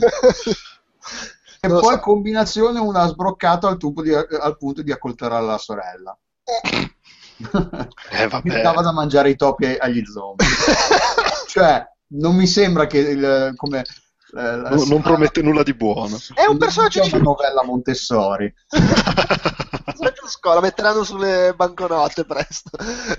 e 1.61 1.69
poi 1.69 1.95
so. 1.95 2.01
combinazione 2.01 2.79
una 2.81 3.07
sbroccata 3.07 3.69
al, 3.69 3.77
tubo 3.77 4.03
di- 4.03 4.15
al 4.15 4.57
punto 4.57 4.83
di 4.83 4.93
accoltellare 4.93 5.45
la 5.45 5.59
sorella 5.59 6.17
Eh, 6.45 6.91
vabbè. 8.29 8.49
mi 8.49 8.63
dava 8.63 8.81
da 8.83 8.93
mangiare 8.93 9.31
i 9.31 9.37
topi 9.37 9.67
agli 9.79 10.05
zombie 10.05 10.47
cioè 11.49 11.87
non 12.13 12.35
mi 12.35 12.47
sembra 12.47 12.87
che 12.87 12.99
il, 12.99 13.53
come 13.57 13.81
eh, 13.81 13.85
la- 14.33 14.71
No- 14.71 14.85
non 14.85 15.03
promette 15.03 15.43
nulla 15.43 15.63
di 15.63 15.75
buono. 15.75 16.17
È 16.35 16.45
un 16.47 16.57
personaggio 16.59 17.03
di 17.03 17.21
novella 17.23 17.63
Montessori 17.65 18.53
scuola, 20.27 20.61
metteranno 20.61 21.03
sulle 21.05 21.53
banconote 21.57 22.25
presto. 22.25 22.71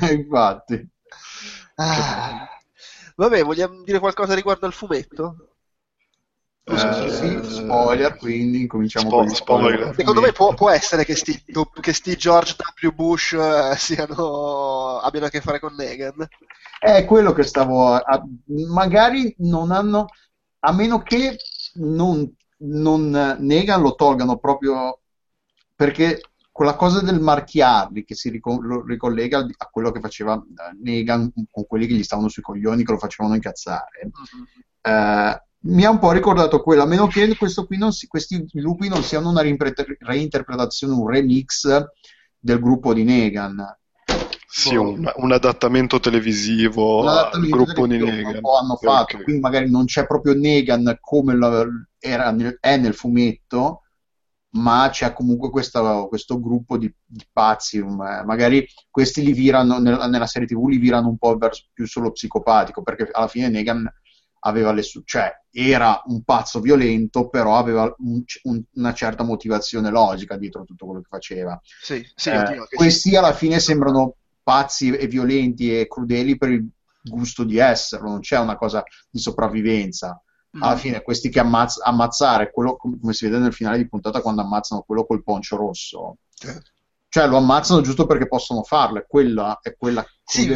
infatti 0.10 0.90
Ah. 1.76 2.48
Vabbè, 3.16 3.44
vogliamo 3.44 3.82
dire 3.84 4.00
qualcosa 4.00 4.34
riguardo 4.34 4.66
al 4.66 4.74
fumetto? 4.74 5.51
Eh, 6.64 7.10
sì, 7.10 7.40
spoiler 7.44 8.16
quindi 8.18 8.68
cominciamo 8.68 9.08
Spo- 9.08 9.18
con 9.18 9.26
gli 9.26 9.34
spoiler, 9.34 9.74
spoiler. 9.74 9.96
Secondo 9.96 10.22
me 10.22 10.32
può, 10.32 10.54
può 10.54 10.70
essere 10.70 11.04
che 11.04 11.16
sti, 11.16 11.44
che 11.80 11.94
sti 11.94 12.16
George 12.16 12.56
W. 12.82 12.90
Bush 12.90 13.34
eh, 13.34 13.74
siano, 13.78 15.00
abbiano 15.00 15.26
a 15.26 15.30
che 15.30 15.42
fare 15.42 15.60
con 15.60 15.74
Negan. 15.76 16.28
È 16.80 17.06
quello 17.06 17.34
che 17.34 17.44
stavo. 17.44 17.94
a- 17.94 18.26
magari 18.68 19.34
non 19.40 19.72
hanno. 19.72 20.08
A 20.64 20.72
meno 20.72 21.02
che 21.02 21.38
non, 21.76 22.32
non 22.58 23.38
Negan 23.40 23.82
lo 23.82 23.96
tolgano 23.96 24.38
proprio 24.38 25.00
perché 25.76 26.22
quella 26.52 26.76
cosa 26.76 27.02
del 27.02 27.20
marchiarli 27.20 28.04
che 28.04 28.14
si 28.14 28.30
rico- 28.30 28.84
ricollega 28.86 29.40
a 29.40 29.66
quello 29.72 29.90
che 29.90 30.00
faceva 30.00 30.36
eh, 30.36 30.78
Negan 30.80 31.32
con 31.50 31.66
quelli 31.66 31.88
che 31.88 31.96
gli 31.96 32.04
stavano 32.04 32.28
sui 32.30 32.44
coglioni, 32.44 32.84
che 32.84 32.92
lo 32.92 33.00
facevano 33.00 33.34
incazzare. 33.34 34.12
Eh, 34.82 35.42
mi 35.64 35.86
ha 35.86 35.90
un 35.90 36.00
po' 36.00 36.12
ricordato 36.12 36.62
quello, 36.62 36.84
a 36.84 36.88
meno 36.88 37.08
che 37.08 37.36
questo 37.38 37.66
qui 37.66 37.78
non 37.78 37.92
si- 37.92 38.08
questi 38.08 38.44
lupi 38.54 38.88
non 38.88 39.04
siano 39.04 39.30
una 39.30 39.42
reinterpretazione, 39.42 40.94
un 40.94 41.08
remix 41.08 41.86
del 42.40 42.60
gruppo 42.60 42.94
di 42.94 43.04
Negan. 43.04 43.64
Sì, 44.48 44.76
un, 44.76 45.10
un 45.16 45.32
adattamento 45.32 46.00
televisivo 46.00 47.00
un 47.02 47.08
al 47.08 47.48
gruppo 47.48 47.88
di 47.88 47.98
Negan. 47.98 48.42
hanno 48.44 48.76
fatto, 48.76 49.22
quindi 49.24 49.42
magari 49.42 49.70
non 49.70 49.86
c'è 49.86 50.06
proprio 50.06 50.34
Negan 50.34 50.98
come 51.00 51.38
la- 51.38 51.66
era 52.00 52.32
nel- 52.32 52.58
è 52.60 52.76
nel 52.78 52.94
fumetto, 52.94 53.84
ma 54.54 54.90
c'è 54.92 55.14
comunque 55.14 55.50
questa- 55.50 56.06
questo 56.10 56.40
gruppo 56.42 56.78
di, 56.78 56.94
di 57.06 57.26
pazzi, 57.32 57.82
ma- 57.82 58.24
magari 58.26 58.68
questi 58.90 59.24
li 59.24 59.32
virano, 59.32 59.78
nel- 59.80 60.10
nella 60.10 60.26
serie 60.26 60.48
TV 60.48 60.68
li 60.68 60.78
virano 60.78 61.08
un 61.08 61.18
po' 61.18 61.38
verso 61.38 61.68
più 61.72 61.86
sullo 61.88 62.12
psicopatico, 62.12 62.82
perché 62.82 63.08
alla 63.12 63.28
fine 63.30 63.48
Negan 63.48 63.90
aveva 64.44 64.72
le 64.72 64.82
su- 64.84 65.02
cioè 65.06 65.32
era 65.52 66.02
un 66.06 66.24
pazzo 66.24 66.60
violento, 66.60 67.28
però 67.30 67.58
aveva 67.58 67.94
un- 68.00 68.24
un- 68.44 68.64
una 68.76 68.94
certa 68.94 69.24
motivazione 69.24 69.90
logica 69.90 70.38
dietro 70.38 70.64
tutto 70.64 70.86
quello 70.86 71.02
che 71.02 71.08
faceva. 71.10 71.60
Sì, 71.82 72.06
sì, 72.16 72.30
Eh, 72.30 72.60
questi 72.74 73.16
alla 73.16 73.34
fine 73.34 73.60
sembrano 73.60 74.16
pazzi 74.44 74.92
e 74.96 75.08
violenti 75.08 75.78
e 75.78 75.88
crudeli 75.88 76.38
per 76.38 76.50
il 76.50 76.68
gusto 77.04 77.44
di 77.44 77.58
esserlo, 77.58 78.10
non 78.10 78.20
c'è 78.22 78.38
una 78.40 78.56
cosa 78.58 78.84
di 79.10 79.20
sopravvivenza. 79.20 80.22
sì. 80.54 80.58
Alla 80.62 80.74
Mm. 80.76 80.78
fine, 80.80 81.02
questi 81.02 81.30
che 81.30 81.40
ammazz- 81.40 81.80
ammazzare 81.82 82.52
quello, 82.52 82.76
com- 82.76 83.00
come 83.00 83.14
si 83.14 83.24
vede 83.26 83.38
nel 83.38 83.54
finale 83.54 83.78
di 83.78 83.88
puntata, 83.88 84.20
quando 84.22 84.42
ammazzano 84.42 84.82
quello 84.82 85.06
col 85.06 85.24
poncio 85.24 85.56
rosso, 85.56 86.18
Eh. 86.46 86.62
cioè 87.08 87.26
lo 87.28 87.38
ammazzano 87.38 87.80
giusto 87.80 88.06
perché 88.06 88.28
possono 88.28 88.62
farlo, 88.64 88.98
e 89.00 89.06
quella 89.08 89.60
è 89.62 89.74
quella 89.78 90.06
Sì, 90.26 90.54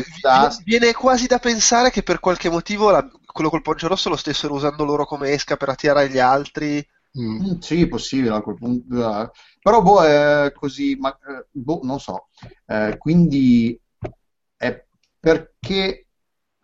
viene 0.66 0.92
quasi 0.94 1.28
da 1.28 1.40
pensare 1.40 1.92
che 1.92 2.04
per 2.04 2.20
qualche 2.20 2.50
motivo 2.50 2.90
la- 2.92 3.10
quello 3.36 3.50
col 3.50 3.62
poncio 3.62 3.90
rosso 3.90 4.08
lo 4.08 4.16
stessero 4.16 4.54
usando 4.54 4.86
loro 4.86 5.06
come 5.06 5.32
esca 5.32 5.58
per 5.58 5.68
attirare 5.68 6.10
gli 6.10 6.20
altri. 6.20 6.82
Mm. 7.20 7.60
Sì, 7.60 7.86
possibile 7.86 8.34
a 8.34 8.42
quel 8.42 8.56
punto. 8.56 9.22
eh. 9.22 9.30
Però, 9.62 9.82
boh, 9.82 10.04
è 10.04 10.54
così, 10.56 10.96
ma, 10.96 11.12
eh, 11.12 11.46
boh, 11.52 11.82
non 11.84 12.00
so. 12.00 12.30
Eh, 12.66 12.96
quindi 12.98 13.78
è 14.56 14.86
perché, 15.20 16.08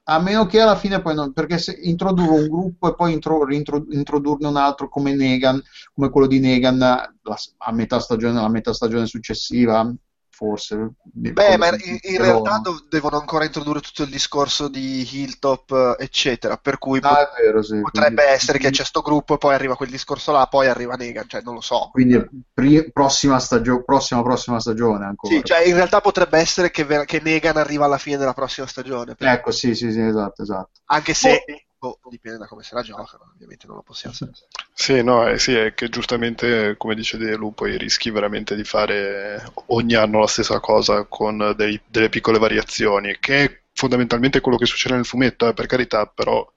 a 0.03 0.19
meno 0.21 0.45
che 0.45 0.62
alla 0.62 0.77
fine 0.77 1.01
poi 1.01 1.13
non, 1.13 1.34
perché 1.34 1.57
se 1.57 1.77
introdurre 1.81 2.39
un 2.39 2.47
gruppo 2.47 2.88
e 2.89 2.95
poi 2.95 3.12
intro- 3.12 3.43
reintro- 3.43 3.86
introdurne 3.89 4.47
un 4.47 4.55
altro 4.55 4.88
come 4.88 5.13
Negan, 5.13 5.62
come 5.93 6.10
quello 6.10 6.27
di 6.27 6.39
Negan 6.39 6.77
la- 6.77 7.12
a 7.57 7.71
metà 7.73 7.99
stagione, 7.99 8.39
la 8.39 8.47
metà 8.49 8.71
stagione 8.73 9.07
successiva, 9.07 9.93
forse. 10.41 10.93
Beh, 11.04 11.56
ma 11.58 11.67
in, 11.67 11.97
in 12.01 12.17
realtà 12.17 12.58
dov- 12.58 12.88
devono 12.89 13.19
ancora 13.19 13.45
introdurre 13.45 13.80
tutto 13.80 14.01
il 14.01 14.10
discorso 14.10 14.67
di 14.69 15.08
Hilltop, 15.12 15.95
eh, 15.99 16.04
eccetera, 16.04 16.58
per 16.58 16.80
cui 16.80 16.97
Ah, 17.04 17.10
pot- 17.10 17.39
vero, 17.39 17.62
sì. 17.62 17.80
potrebbe 17.80 18.23
Quindi- 18.23 18.34
essere 18.34 18.58
che 18.58 18.71
c'è 18.71 18.84
sto 18.84 19.01
gruppo 19.01 19.36
e 19.36 19.38
poi 19.38 19.54
arriva 19.54 19.75
quel 19.75 19.91
discorso 19.91 20.32
là, 20.32 20.47
poi 20.47 20.65
arriva 20.67 20.95
Negan, 20.95 21.27
cioè 21.27 21.41
non 21.43 21.54
lo 21.54 21.62
so. 21.62 21.89
Quindi 21.91 22.27
pri- 22.51 22.91
prossima 22.91 23.38
stagione, 23.38 23.84
prossima, 23.84 24.23
prossima 24.23 24.60
stagione 24.60 25.06
ancora. 25.06 25.36
Sì, 25.36 25.43
cioè 25.43 25.60
in 25.63 25.75
realtà 25.75 26.01
potrebbe 26.01 26.39
essere 26.39 26.71
che, 26.71 26.86
ver- 26.86 27.06
che 27.06 27.21
Negan 27.21 27.58
arriva 27.58 27.86
alla 27.86 27.99
fine 27.99 28.17
della 28.17 28.34
prossima 28.34 28.65
stagione, 28.65 29.15
Ecco, 29.19 29.51
sì, 29.51 29.75
sì, 29.75 29.91
sì, 29.91 30.01
esatto, 30.01 30.41
esatto. 30.41 30.71
anche 30.86 31.13
se 31.13 31.43
boh, 31.82 32.00
dipende 32.10 32.38
da 32.38 32.48
come 32.48 32.63
se 32.63 32.76
la 32.76 32.84
giocano, 32.84 33.32
ovviamente 33.34 33.65
non 33.67 33.78
lo 33.78 33.82
possiamo 33.82 34.13
sapere. 34.15 34.48
Sì, 34.74 35.04
no, 35.04 35.28
eh, 35.28 35.38
sì, 35.39 35.54
è 35.54 35.74
che 35.74 35.89
giustamente, 35.89 36.76
come 36.78 36.96
dice 36.96 37.17
Delu, 37.17 37.54
poi 37.54 37.78
rischi 37.78 38.10
veramente 38.10 38.56
di 38.56 38.63
fare 38.63 39.44
ogni 39.67 39.94
anno 39.96 40.20
la 40.20 40.28
stessa 40.28 40.60
cosa 40.60 41.06
con 41.06 41.54
dei- 41.56 41.80
delle 41.88 42.10
piccole 42.10 42.39
variazioni, 42.39 43.17
che 43.20 43.44
è 43.44 43.62
fondamentalmente 43.74 44.41
quello 44.41 44.58
che 44.58 44.65
succede 44.65 44.96
nel 44.96 45.06
fumetto, 45.06 45.48
eh, 45.48 45.54
per 45.54 45.65
carità, 45.67 46.06
però 46.08 46.48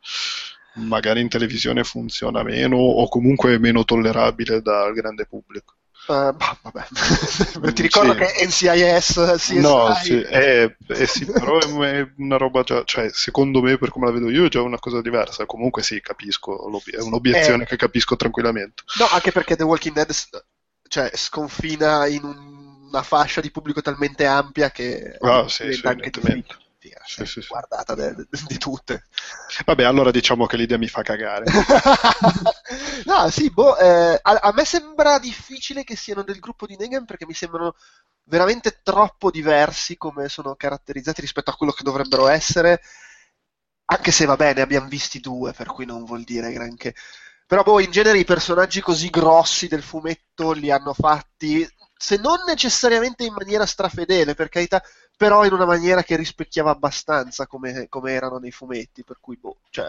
magari 0.76 1.20
in 1.20 1.28
televisione 1.28 1.84
funziona 1.84 2.42
meno 2.42 2.76
o 2.76 3.08
comunque 3.08 3.54
è 3.54 3.58
meno 3.58 3.84
tollerabile 3.84 4.60
dal 4.62 4.92
grande 4.94 5.26
pubblico. 5.26 5.74
Eh, 6.06 6.32
bah, 6.32 6.58
vabbè. 6.62 6.84
Ti 7.72 7.82
ricordo 7.82 8.12
Sì. 8.12 8.18
che 8.18 8.44
NCIS, 8.44 9.12
CSI, 9.36 9.60
No, 9.60 9.94
sì, 9.94 10.20
eh, 10.20 10.76
eh 10.86 11.06
sì, 11.06 11.24
però 11.24 11.58
è 11.58 11.98
è 12.00 12.12
una 12.18 12.36
roba 12.36 12.62
già, 12.62 12.82
cioè, 12.84 13.08
secondo 13.12 13.62
me, 13.62 13.78
per 13.78 13.90
come 13.90 14.06
la 14.06 14.12
vedo 14.12 14.28
io, 14.30 14.44
è 14.44 14.48
già 14.48 14.60
una 14.60 14.78
cosa 14.78 15.00
diversa. 15.00 15.46
Comunque 15.46 15.82
sì, 15.82 16.00
capisco, 16.00 16.58
è 16.84 17.00
un'obiezione 17.00 17.62
Eh. 17.62 17.66
che 17.66 17.76
capisco 17.76 18.16
tranquillamente. 18.16 18.82
No, 18.98 19.06
anche 19.06 19.32
perché 19.32 19.56
The 19.56 19.64
Walking 19.64 19.94
Dead 19.94 20.10
cioè, 20.88 21.10
sconfina 21.14 22.06
in 22.06 22.22
un- 22.24 22.62
una 22.88 23.02
fascia 23.02 23.40
di 23.40 23.50
pubblico 23.50 23.80
talmente 23.80 24.24
ampia 24.26 24.70
che 24.70 25.16
Ah, 25.20 25.48
sì, 25.48 25.72
sì, 25.72 25.86
evidentemente. 25.86 26.54
Difficile. 26.88 27.26
Sì, 27.26 27.32
sì, 27.32 27.40
sì. 27.42 27.48
Guardata 27.48 27.94
de- 27.94 28.14
de- 28.14 28.26
di 28.46 28.58
tutte. 28.58 29.04
Vabbè, 29.64 29.84
allora 29.84 30.10
diciamo 30.10 30.46
che 30.46 30.56
l'idea 30.56 30.78
mi 30.78 30.88
fa 30.88 31.02
cagare. 31.02 31.44
no, 33.06 33.30
sì, 33.30 33.50
boh, 33.50 33.76
eh, 33.78 34.18
a, 34.20 34.32
a 34.42 34.52
me 34.52 34.64
sembra 34.64 35.18
difficile 35.18 35.84
che 35.84 35.96
siano 35.96 36.22
del 36.22 36.38
gruppo 36.40 36.66
di 36.66 36.76
Negan 36.76 37.04
perché 37.04 37.26
mi 37.26 37.34
sembrano 37.34 37.74
veramente 38.24 38.80
troppo 38.82 39.30
diversi 39.30 39.96
come 39.96 40.28
sono 40.28 40.54
caratterizzati 40.56 41.20
rispetto 41.20 41.50
a 41.50 41.56
quello 41.56 41.72
che 41.72 41.82
dovrebbero 41.84 42.28
essere. 42.28 42.80
Anche 43.86 44.10
se 44.12 44.24
va 44.24 44.36
bene, 44.36 44.60
abbiamo 44.62 44.88
visti 44.88 45.20
due, 45.20 45.52
per 45.52 45.66
cui 45.68 45.84
non 45.84 46.04
vuol 46.04 46.24
dire 46.24 46.52
granché. 46.52 46.94
Però, 47.46 47.62
boh, 47.62 47.80
in 47.80 47.90
genere 47.90 48.18
i 48.18 48.24
personaggi 48.24 48.80
così 48.80 49.10
grossi 49.10 49.68
del 49.68 49.82
fumetto 49.82 50.52
li 50.52 50.70
hanno 50.70 50.94
fatti, 50.94 51.66
se 51.96 52.16
non 52.16 52.38
necessariamente 52.46 53.24
in 53.24 53.34
maniera 53.34 53.66
strafedele, 53.66 54.34
per 54.34 54.48
carità, 54.48 54.82
però 55.16 55.44
in 55.44 55.52
una 55.52 55.64
maniera 55.66 56.02
che 56.02 56.16
rispecchiava 56.16 56.70
abbastanza 56.70 57.46
come, 57.46 57.88
come 57.88 58.12
erano 58.12 58.38
nei 58.38 58.50
fumetti, 58.50 59.04
per 59.04 59.18
cui, 59.20 59.36
boh, 59.36 59.58
cioè... 59.70 59.86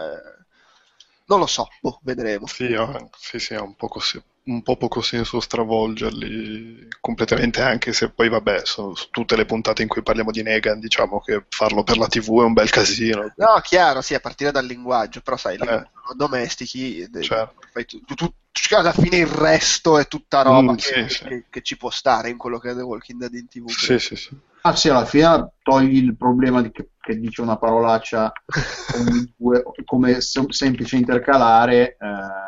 Non 1.26 1.40
lo 1.40 1.46
so, 1.46 1.68
boh, 1.80 1.98
vedremo. 2.02 2.46
Sì, 2.46 2.74
sì, 3.18 3.38
sì, 3.38 3.54
ha 3.54 3.62
un 3.62 3.74
po', 3.74 3.88
così- 3.88 4.22
un 4.46 4.62
po' 4.62 4.76
poco 4.76 5.00
senso 5.00 5.40
stravolgerli 5.40 6.86
completamente, 7.00 7.62
anche 7.62 7.92
se 7.92 8.10
poi, 8.10 8.28
vabbè, 8.28 8.60
su, 8.64 8.94
su 8.94 9.08
tutte 9.10 9.36
le 9.36 9.44
puntate 9.44 9.82
in 9.82 9.88
cui 9.88 10.02
parliamo 10.02 10.30
di 10.30 10.42
Negan, 10.42 10.78
diciamo 10.78 11.20
che 11.20 11.44
farlo 11.48 11.82
per 11.82 11.96
la 11.98 12.06
TV 12.06 12.40
è 12.40 12.44
un 12.44 12.52
bel 12.52 12.70
casino. 12.70 13.32
No, 13.36 13.60
chiaro, 13.62 14.00
sì, 14.02 14.14
a 14.14 14.20
partire 14.20 14.52
dal 14.52 14.64
linguaggio, 14.66 15.20
però 15.20 15.36
sai, 15.36 15.56
Eh. 15.56 15.88
domestichi, 16.14 17.08
Certo. 17.20 17.54
fai 17.72 17.84
tu- 17.86 18.00
tu- 18.04 18.14
tu- 18.14 18.32
cioè, 18.52 18.78
alla 18.78 18.92
fine 18.92 19.18
il 19.18 19.26
resto 19.26 19.98
è 19.98 20.06
tutta 20.06 20.42
roba 20.42 20.72
Mm, 20.72 20.76
che, 20.76 21.08
sì, 21.08 21.14
sì. 21.14 21.24
che- 21.24 21.44
che 21.50 21.62
ci 21.62 21.76
può 21.76 21.90
stare 21.90 22.30
in 22.30 22.36
quello 22.36 22.58
che 22.58 22.70
è 22.70 22.74
The 22.74 22.82
Walking 22.82 23.18
Dead 23.20 23.34
in 23.34 23.48
TV. 23.48 23.68
Sì, 23.68 23.98
sì, 23.98 24.16
sì. 24.16 24.36
Ah 24.62 24.74
sì, 24.74 24.88
alla 24.88 25.04
fine 25.04 25.52
togli 25.62 25.96
il 25.96 26.16
problema 26.16 26.60
di 26.62 26.70
che, 26.72 26.88
che 27.00 27.16
dice 27.18 27.40
una 27.42 27.56
parolaccia 27.56 28.32
due, 29.36 29.62
come 29.84 30.20
sem- 30.20 30.48
semplice 30.48 30.96
intercalare. 30.96 31.96
eh, 32.00 32.45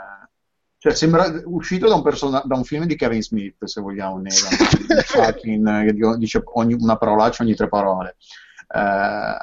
cioè, 0.79 0.95
sembra 0.95 1.31
uscito 1.45 1.89
da 1.89 1.95
un, 1.97 2.03
persona- 2.03 2.43
da 2.45 2.57
un 2.57 2.65
film 2.65 2.85
di 2.85 2.95
Kevin 2.97 3.23
Smith, 3.23 3.65
se 3.65 3.81
vogliamo, 3.81 4.19
Negan, 4.19 5.03
fucking, 5.05 6.17
dice 6.17 6.41
ogni- 6.55 6.77
una 6.79 6.97
parolaccia 6.97 7.43
ogni 7.43 7.55
tre 7.55 7.69
parole. 7.69 8.17
Eh, 8.73 9.37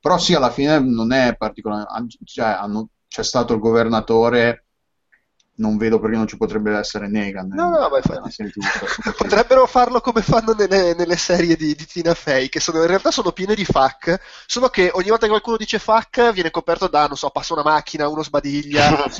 però 0.00 0.18
sì, 0.18 0.34
alla 0.34 0.50
fine 0.50 0.78
non 0.78 1.12
è 1.12 1.34
particolare. 1.36 1.86
Cioè, 2.24 2.46
hanno- 2.46 2.90
c'è 3.08 3.22
stato 3.22 3.54
il 3.54 3.60
governatore, 3.60 4.65
non 5.56 5.76
vedo 5.76 6.00
perché 6.00 6.16
non 6.16 6.26
ci 6.26 6.36
potrebbe 6.36 6.76
essere 6.76 7.08
Negan. 7.08 7.48
No, 7.48 7.70
no, 7.70 7.88
ma 7.88 7.96
infatti-. 7.96 8.52
Potrebbero 9.16 9.66
farlo 9.66 10.00
come 10.00 10.22
fanno 10.22 10.52
nelle, 10.52 10.94
nelle 10.94 11.16
serie 11.16 11.56
di, 11.56 11.74
di 11.74 11.86
Tina 11.86 12.14
Fey, 12.14 12.48
che 12.48 12.60
sono, 12.60 12.80
in 12.80 12.86
realtà 12.86 13.10
sono 13.10 13.32
piene 13.32 13.54
di 13.54 13.64
fuck, 13.64 14.18
solo 14.46 14.68
che 14.68 14.90
ogni 14.92 15.08
volta 15.08 15.24
che 15.24 15.30
qualcuno 15.30 15.56
dice 15.56 15.78
fuck 15.78 16.32
viene 16.32 16.50
coperto 16.50 16.88
da, 16.88 17.06
non 17.06 17.16
so, 17.16 17.30
passa 17.30 17.54
una 17.54 17.62
macchina, 17.62 18.08
uno 18.08 18.22
sbadiglia. 18.22 19.04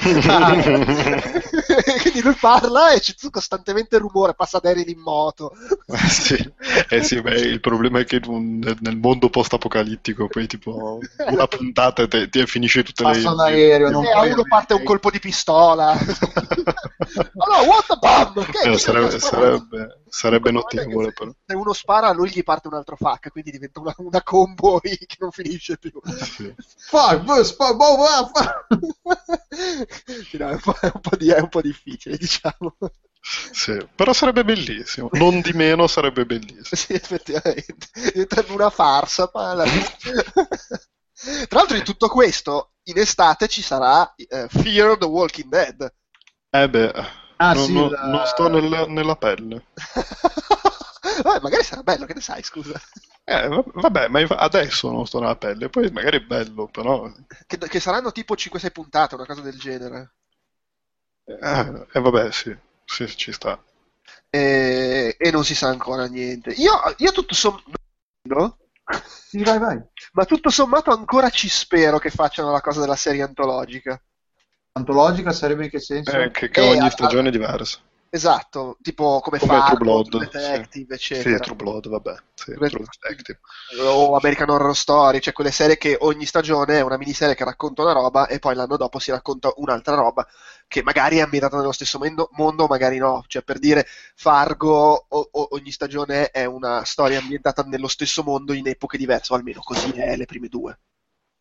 Quindi 2.02 2.22
lui 2.22 2.36
parla 2.38 2.92
e 2.92 3.00
c'è 3.00 3.14
costantemente 3.30 3.96
il 3.96 4.02
rumore, 4.02 4.34
passa 4.34 4.58
Daryl 4.58 4.88
in 4.88 5.00
moto. 5.00 5.52
Eh 5.86 6.08
sì, 6.08 6.52
eh 6.88 7.02
sì, 7.02 7.20
beh, 7.20 7.34
il 7.34 7.60
problema 7.60 8.00
è 8.00 8.04
che 8.04 8.20
un- 8.26 8.76
nel 8.80 8.96
mondo 8.96 9.30
post-apocalittico 9.30 10.28
poi 10.28 10.46
tipo 10.46 10.98
una 11.30 11.46
puntata 11.46 12.02
e 12.02 12.28
ti 12.28 12.46
finisce 12.46 12.82
tutte 12.82 13.04
le... 13.04 13.12
Passa 13.12 13.32
un 13.32 13.40
aereo, 13.40 13.90
non 13.90 14.04
E 14.04 14.10
a 14.10 14.18
puoi 14.18 14.32
uno 14.32 14.42
parte 14.48 14.74
un 14.74 14.82
colpo 14.82 15.10
di 15.10 15.18
pistola. 15.18 15.96
allora, 17.36 17.62
what 17.66 17.86
the 17.86 17.96
bomb? 17.98 18.44
Che- 18.50 18.70
Eh, 18.70 18.78
sarebbe, 18.78 19.18
sarebbe, 19.18 20.02
sarebbe 20.08 20.50
notevole 20.50 21.12
però. 21.12 21.30
Se 21.46 21.54
uno 21.54 21.72
spara, 21.72 22.08
a 22.08 22.12
lui 22.12 22.30
gli 22.30 22.42
parte 22.42 22.68
un 22.68 22.74
altro 22.74 22.96
fuck, 22.96 23.30
quindi 23.30 23.50
diventa 23.50 23.80
una, 23.80 23.94
una 23.98 24.22
combo 24.22 24.78
che 24.82 25.16
non 25.18 25.30
finisce 25.30 25.78
più. 25.78 25.92
Sì. 26.04 26.54
Fuck, 26.88 27.22
boh, 27.22 27.42
boh, 27.76 27.96
boh, 27.96 28.30
fuck. 28.32 28.66
Sì, 30.28 30.36
no, 30.38 30.48
è, 30.48 30.52
un 30.52 30.60
po', 30.60 30.74
è 30.80 30.90
un 30.92 31.00
di- 31.18 31.30
è 31.30 31.40
un 31.40 31.48
po' 31.48 31.60
difficile, 31.60 32.16
diciamo. 32.16 32.76
Sì, 33.20 33.76
però 33.94 34.12
sarebbe 34.12 34.44
bellissimo, 34.44 35.08
non 35.12 35.40
di 35.40 35.52
meno 35.52 35.86
sarebbe 35.88 36.24
bellissimo. 36.26 36.62
Sì, 36.72 36.92
effettivamente. 36.92 37.88
Diventerebbe 38.12 38.52
una 38.52 38.70
farsa. 38.70 39.30
ma 39.34 39.50
alla 39.50 39.66
fine- 39.66 40.24
Tra 41.48 41.58
l'altro, 41.58 41.76
di 41.76 41.82
tutto 41.82 42.08
questo, 42.08 42.72
in 42.84 42.98
estate 42.98 43.48
ci 43.48 43.62
sarà 43.62 44.14
eh, 44.14 44.46
Fear 44.48 44.98
the 44.98 45.06
Walking 45.06 45.48
Dead. 45.48 45.92
Eh 46.58 46.68
beh, 46.72 46.92
Ah, 47.38 47.54
non, 47.54 47.64
sì, 47.64 47.72
non- 47.72 47.90
la- 47.90 48.08
non 48.10 48.26
sto 48.26 48.48
nel- 48.48 48.86
nella 48.88 49.16
pelle. 49.16 49.64
Vabbè, 51.22 51.40
magari 51.40 51.62
sarà 51.62 51.82
bello, 51.82 52.04
che 52.06 52.14
ne 52.14 52.20
sai, 52.20 52.42
scusa. 52.42 52.80
Eh, 53.24 53.48
va- 53.48 53.64
vabbè, 53.74 54.08
ma 54.08 54.20
adesso 54.36 54.90
non 54.90 55.06
sto 55.06 55.18
nella 55.20 55.36
pelle, 55.36 55.68
poi 55.68 55.90
magari 55.90 56.18
è 56.18 56.20
bello, 56.24 56.66
però... 56.68 57.10
Che, 57.46 57.58
che 57.58 57.80
saranno 57.80 58.12
tipo 58.12 58.36
5-6 58.36 58.70
puntate, 58.72 59.14
una 59.16 59.26
cosa 59.26 59.40
del 59.42 59.58
genere. 59.58 60.14
Eh, 61.28 61.86
eh, 61.94 62.00
vabbè, 62.00 62.32
sì, 62.32 62.56
sì, 62.84 63.06
ci 63.16 63.32
sta. 63.32 63.62
E, 64.30 65.16
e 65.18 65.30
non 65.30 65.44
si 65.44 65.54
sa 65.54 65.68
ancora 65.68 66.06
niente. 66.06 66.50
Io, 66.52 66.72
io 66.98 67.12
tutto 67.12 67.34
sommato 67.34 68.58
Sì, 69.28 69.42
vai, 69.42 69.58
vai. 69.58 69.80
Ma 70.12 70.24
tutto 70.24 70.50
sommato 70.50 70.90
ancora 70.90 71.30
ci 71.30 71.48
spero 71.48 71.98
che 71.98 72.10
facciano 72.10 72.50
la 72.52 72.60
cosa 72.60 72.80
della 72.80 72.96
serie 72.96 73.22
antologica. 73.22 74.00
Antologica 74.76 75.32
sarebbe 75.32 75.64
in 75.64 75.70
che 75.70 75.80
senso? 75.80 76.14
Eh, 76.16 76.30
che, 76.30 76.50
che 76.50 76.60
Eh, 76.60 76.68
ogni 76.68 76.86
a- 76.86 76.90
stagione 76.90 77.28
è 77.28 77.32
diversa. 77.32 77.78
Esatto, 78.08 78.78
tipo 78.82 79.20
come, 79.20 79.38
Come 79.38 79.50
Fargo, 79.52 79.76
Blood. 79.76 80.08
True 80.08 80.28
Detective, 80.30 80.96
sì. 80.96 81.12
eccetera. 81.14 81.36
Sì, 81.36 81.42
True 81.42 81.56
Blood, 81.56 81.88
vabbè. 81.88 82.14
Sì, 82.34 82.52
True- 82.52 82.68
True 82.68 82.84
Detective. 83.00 83.40
o 83.82 84.16
American 84.16 84.50
Horror 84.50 84.76
Story, 84.76 85.20
cioè 85.20 85.32
quelle 85.32 85.50
serie 85.50 85.76
che 85.76 85.96
ogni 86.00 86.24
stagione 86.24 86.78
è 86.78 86.82
una 86.82 86.96
miniserie 86.98 87.34
che 87.34 87.44
racconta 87.44 87.82
una 87.82 87.92
roba 87.92 88.26
e 88.26 88.38
poi 88.38 88.54
l'anno 88.54 88.76
dopo 88.76 88.98
si 88.98 89.10
racconta 89.10 89.52
un'altra 89.56 89.94
roba 89.96 90.26
che 90.68 90.82
magari 90.82 91.18
è 91.18 91.22
ambientata 91.22 91.56
nello 91.56 91.72
stesso 91.72 91.98
mondo, 92.32 92.66
magari 92.66 92.98
no. 92.98 93.24
Cioè 93.26 93.42
per 93.42 93.58
dire 93.58 93.86
Fargo 94.14 95.06
o- 95.08 95.28
o- 95.32 95.48
ogni 95.52 95.70
stagione 95.72 96.30
è 96.30 96.44
una 96.44 96.84
storia 96.84 97.18
ambientata 97.18 97.62
nello 97.62 97.88
stesso 97.88 98.22
mondo 98.22 98.52
in 98.52 98.68
epoche 98.68 98.98
diverse, 98.98 99.32
o 99.32 99.36
almeno 99.36 99.60
così 99.62 99.90
è 99.90 100.16
le 100.16 100.26
prime 100.26 100.48
due. 100.48 100.78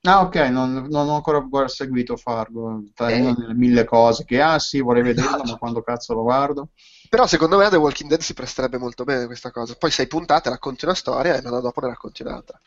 Ah, 0.06 0.22
ok, 0.22 0.36
non, 0.52 0.88
non 0.89 1.10
ho 1.10 1.15
ancora 1.15 1.68
seguito 1.68 2.15
Fargo. 2.15 2.84
Tra 2.94 3.10
Eh. 3.10 3.34
delle 3.34 3.54
mille 3.54 3.84
cose 3.86 4.24
che, 4.26 4.41
ah 4.41 4.60
sì, 4.60 4.80
vorrei 4.82 5.02
vederlo, 5.13 5.44
ma 5.44 5.58
quando 5.58 5.82
cazzo 5.82 6.13
lo 6.13 6.22
guardo? 6.22 6.70
Però 7.10 7.26
secondo 7.28 7.58
me 7.58 7.70
The 7.70 7.78
Walking 7.78 8.10
Dead 8.10 8.22
si 8.22 8.34
presterebbe 8.34 8.78
molto 8.78 9.04
bene 9.04 9.24
a 9.24 9.26
questa 9.26 9.52
cosa. 9.52 9.76
Poi 9.76 9.91
sei 9.91 10.08
puntate, 10.08 10.50
racconti 10.50 10.86
una 10.86 10.94
storia 10.94 11.36
e 11.36 11.41
l'anno 11.41 11.62
dopo 11.62 11.82
ne 11.82 11.88
racconti 11.88 12.22
un'altra. 12.24 12.60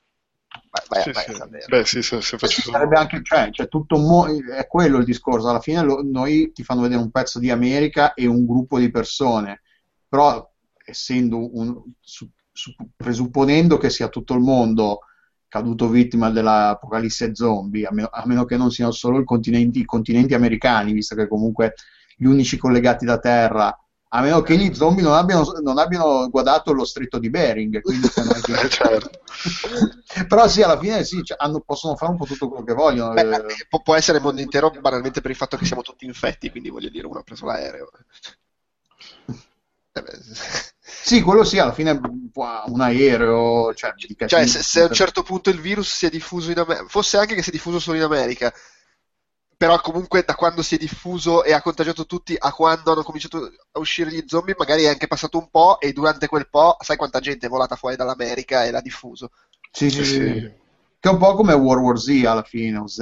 Vai, 0.70 0.82
vai, 0.88 1.02
Sì, 1.02 1.12
vai 1.12 1.24
sì. 1.24 1.66
Beh, 1.68 1.84
sì, 1.84 2.02
se, 2.02 2.20
se 2.20 2.38
faccio 2.38 2.60
solo... 2.60 2.76
Sarebbe 2.78 2.96
anche, 2.98 3.20
cioè, 3.22 3.50
c'è 3.50 3.68
tutto 3.68 3.98
mo- 3.98 4.26
è 4.26 4.66
quello 4.66 4.98
il 4.98 5.04
discorso. 5.04 5.48
Alla 5.48 5.60
fine 5.60 5.82
lo- 5.82 6.02
noi 6.02 6.52
ti 6.52 6.62
fanno 6.64 6.82
vedere 6.82 7.00
un 7.00 7.10
pezzo 7.10 7.38
di 7.38 7.50
America 7.50 8.14
e 8.14 8.26
un 8.26 8.46
gruppo 8.46 8.78
di 8.78 8.90
persone, 8.90 9.62
però 10.08 10.50
essendo 10.84 11.56
un, 11.58 11.82
su- 12.00 12.28
su- 12.50 12.74
presupponendo 12.96 13.76
che 13.78 13.90
sia 13.90 14.08
tutto 14.08 14.34
il 14.34 14.40
mondo 14.40 15.00
caduto 15.48 15.88
vittima 15.88 16.30
dell'apocalisse 16.30 17.34
zombie, 17.34 17.86
a 17.86 17.92
meno, 17.92 18.08
a 18.12 18.22
meno 18.26 18.44
che 18.44 18.56
non 18.56 18.70
siano 18.70 18.90
solo 18.92 19.20
i 19.20 19.24
continenti, 19.24 19.80
i 19.80 19.84
continenti 19.84 20.34
americani, 20.34 20.92
visto 20.92 21.14
che 21.14 21.26
comunque 21.28 21.74
gli 22.16 22.24
unici 22.26 22.56
collegati 22.56 23.04
da 23.04 23.18
terra, 23.18 23.76
a 24.10 24.20
meno 24.22 24.40
che 24.40 24.56
gli 24.56 24.72
zombie 24.74 25.02
non 25.02 25.12
abbiano, 25.14 25.44
non 25.62 25.78
abbiano 25.78 26.28
guardato 26.30 26.72
lo 26.72 26.84
stretto 26.84 27.18
di 27.18 27.30
Bering, 27.30 27.80
Eh, 28.58 28.68
certo. 28.70 29.10
però 30.26 30.48
sì, 30.48 30.62
alla 30.62 30.78
fine 30.78 31.04
sì, 31.04 31.22
cioè, 31.22 31.36
hanno- 31.38 31.60
possono 31.60 31.94
fare 31.96 32.12
un 32.12 32.16
po' 32.16 32.24
tutto 32.24 32.48
quello 32.48 32.64
che 32.64 32.72
vogliono. 32.72 33.12
Beh, 33.12 33.20
eh. 33.28 33.36
eh, 33.36 33.66
può, 33.68 33.82
può 33.82 33.94
essere 33.94 34.18
il 34.18 34.24
mondo 34.24 34.40
intero 34.40 34.70
banalmente 34.70 35.20
per 35.20 35.30
il 35.30 35.36
fatto 35.36 35.56
che 35.56 35.66
siamo 35.66 35.82
tutti 35.82 36.06
infetti, 36.06 36.50
quindi 36.50 36.70
voglio 36.70 36.88
dire, 36.88 37.06
uno 37.06 37.18
ha 37.18 37.22
preso 37.22 37.44
l'aereo. 37.46 37.90
Eh 39.94 40.02
beh, 40.02 40.18
Sì, 40.90 41.20
quello 41.22 41.44
sì, 41.44 41.58
alla 41.58 41.72
fine 41.72 41.90
un 41.92 42.80
aereo, 42.80 43.74
cioè, 43.74 43.92
Cioè, 44.26 44.46
se, 44.46 44.62
se 44.62 44.80
a 44.80 44.86
un 44.86 44.92
certo 44.92 45.22
punto 45.22 45.50
il 45.50 45.60
virus 45.60 45.94
si 45.94 46.06
è 46.06 46.10
diffuso 46.10 46.50
in 46.50 46.58
America, 46.58 46.86
fosse 46.88 47.18
anche 47.18 47.34
che 47.34 47.42
si 47.42 47.50
è 47.50 47.52
diffuso 47.52 47.78
solo 47.78 47.98
in 47.98 48.02
America, 48.02 48.52
però 49.56 49.80
comunque 49.80 50.22
da 50.24 50.34
quando 50.34 50.62
si 50.62 50.76
è 50.76 50.78
diffuso 50.78 51.42
e 51.42 51.52
ha 51.52 51.60
contagiato 51.60 52.06
tutti 52.06 52.36
a 52.38 52.52
quando 52.52 52.92
hanno 52.92 53.02
cominciato 53.02 53.50
a 53.72 53.78
uscire 53.80 54.10
gli 54.10 54.22
zombie, 54.26 54.54
magari 54.56 54.84
è 54.84 54.88
anche 54.88 55.08
passato 55.08 55.36
un 55.38 55.50
po' 55.50 55.80
e 55.80 55.92
durante 55.92 56.28
quel 56.28 56.48
po', 56.48 56.76
sai 56.80 56.96
quanta 56.96 57.18
gente 57.20 57.46
è 57.46 57.48
volata 57.48 57.74
fuori 57.74 57.96
dall'America 57.96 58.64
e 58.64 58.70
l'ha 58.70 58.80
diffuso. 58.80 59.30
Sì, 59.72 59.90
sì, 59.90 60.04
Sì, 60.04 60.14
sì. 60.14 60.52
Che 61.00 61.08
è 61.08 61.12
un 61.12 61.18
po' 61.18 61.34
come 61.34 61.52
World 61.52 61.84
War 61.84 61.98
Z 61.98 62.24
alla 62.26 62.42
fine, 62.42 62.78
o 62.78 62.88
Z. 62.88 62.98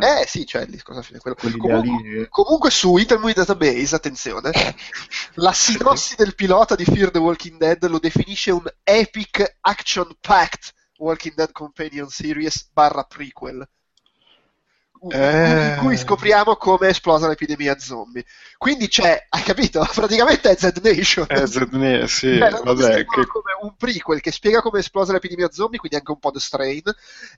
Eh 0.00 0.26
sì, 0.26 0.44
cioè 0.44 0.62
il 0.62 0.70
discorso 0.70 1.00
alla 1.00 1.08
fine 1.08 1.20
quello. 1.20 1.36
Comunque, 1.56 1.80
lì. 1.80 2.26
comunque 2.28 2.70
su 2.70 2.96
Intel 2.98 3.18
Movie 3.18 3.34
Database, 3.34 3.94
attenzione, 3.94 4.50
la 5.36 5.52
sinossi 5.52 6.16
del 6.16 6.34
pilota 6.34 6.74
di 6.74 6.84
Fear 6.84 7.10
the 7.10 7.18
Walking 7.18 7.56
Dead 7.56 7.82
lo 7.86 7.98
definisce 7.98 8.50
un 8.50 8.64
epic 8.82 9.56
action-packed 9.60 10.72
Walking 10.98 11.34
Dead 11.34 11.50
Companion 11.52 12.08
Series 12.08 12.68
barra 12.72 13.04
prequel. 13.04 13.66
Eh. 15.08 15.74
In 15.74 15.76
cui 15.78 15.96
scopriamo 15.96 16.56
come 16.56 16.88
è 16.88 16.90
esplosa 16.90 17.26
l'epidemia 17.26 17.78
zombie. 17.78 18.24
Quindi 18.58 18.88
c'è, 18.88 19.26
hai 19.30 19.42
capito? 19.42 19.86
Praticamente 19.94 20.50
è 20.50 20.56
Z 20.56 20.78
Nation. 20.82 21.26
Eh, 21.28 21.46
Zedne, 21.46 22.06
sì, 22.06 22.36
Cioè, 22.36 22.50
lo 22.50 22.62
vabbè, 22.62 22.94
che... 23.06 23.26
come 23.26 23.52
un 23.62 23.74
prequel 23.76 24.20
che 24.20 24.30
spiega 24.30 24.60
come 24.60 24.78
è 24.78 24.80
esplosa 24.80 25.12
l'epidemia 25.12 25.50
zombie, 25.50 25.78
quindi 25.78 25.96
anche 25.96 26.10
un 26.10 26.18
po' 26.18 26.30
The 26.30 26.40
Strain, 26.40 26.82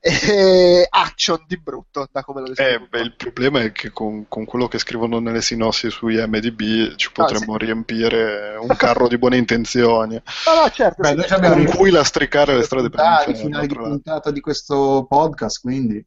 e 0.01 0.87
action 0.91 1.45
di 1.47 1.57
brutto, 1.59 2.09
da 2.11 2.25
come 2.25 2.41
lo 2.41 2.47
Eh, 2.47 2.51
descrivono. 2.55 2.87
beh, 2.91 3.01
il 3.01 3.15
problema 3.15 3.61
è 3.61 3.73
che 3.73 3.91
con, 3.93 4.27
con 4.29 4.45
quello 4.45 4.67
che 4.67 4.79
scrivono 4.79 5.21
nelle 5.21 5.41
sinossi 5.43 5.91
su 5.91 6.09
IMDb 6.09 6.97
ci 6.97 7.13
potremmo 7.13 7.57
riempire 7.57 8.57
un 8.61 8.75
carro 8.77 9.07
di 9.09 9.19
buone 9.19 9.37
intenzioni, 9.37 10.15
No, 10.47 10.63
no, 10.63 10.71
certo. 10.71 11.03
Beh, 11.03 11.23
sì. 11.27 11.35
con 11.41 11.65
cui 11.77 11.91
lastricare 11.91 12.57
le 12.57 12.63
strade 12.63 12.89
per 12.91 13.01
l'inferno, 13.01 13.35
finale 13.35 13.67
di 13.67 13.75
puntata 13.75 14.31
di 14.31 14.41
questo 14.41 15.07
podcast, 15.09 15.61
quindi. 15.61 16.05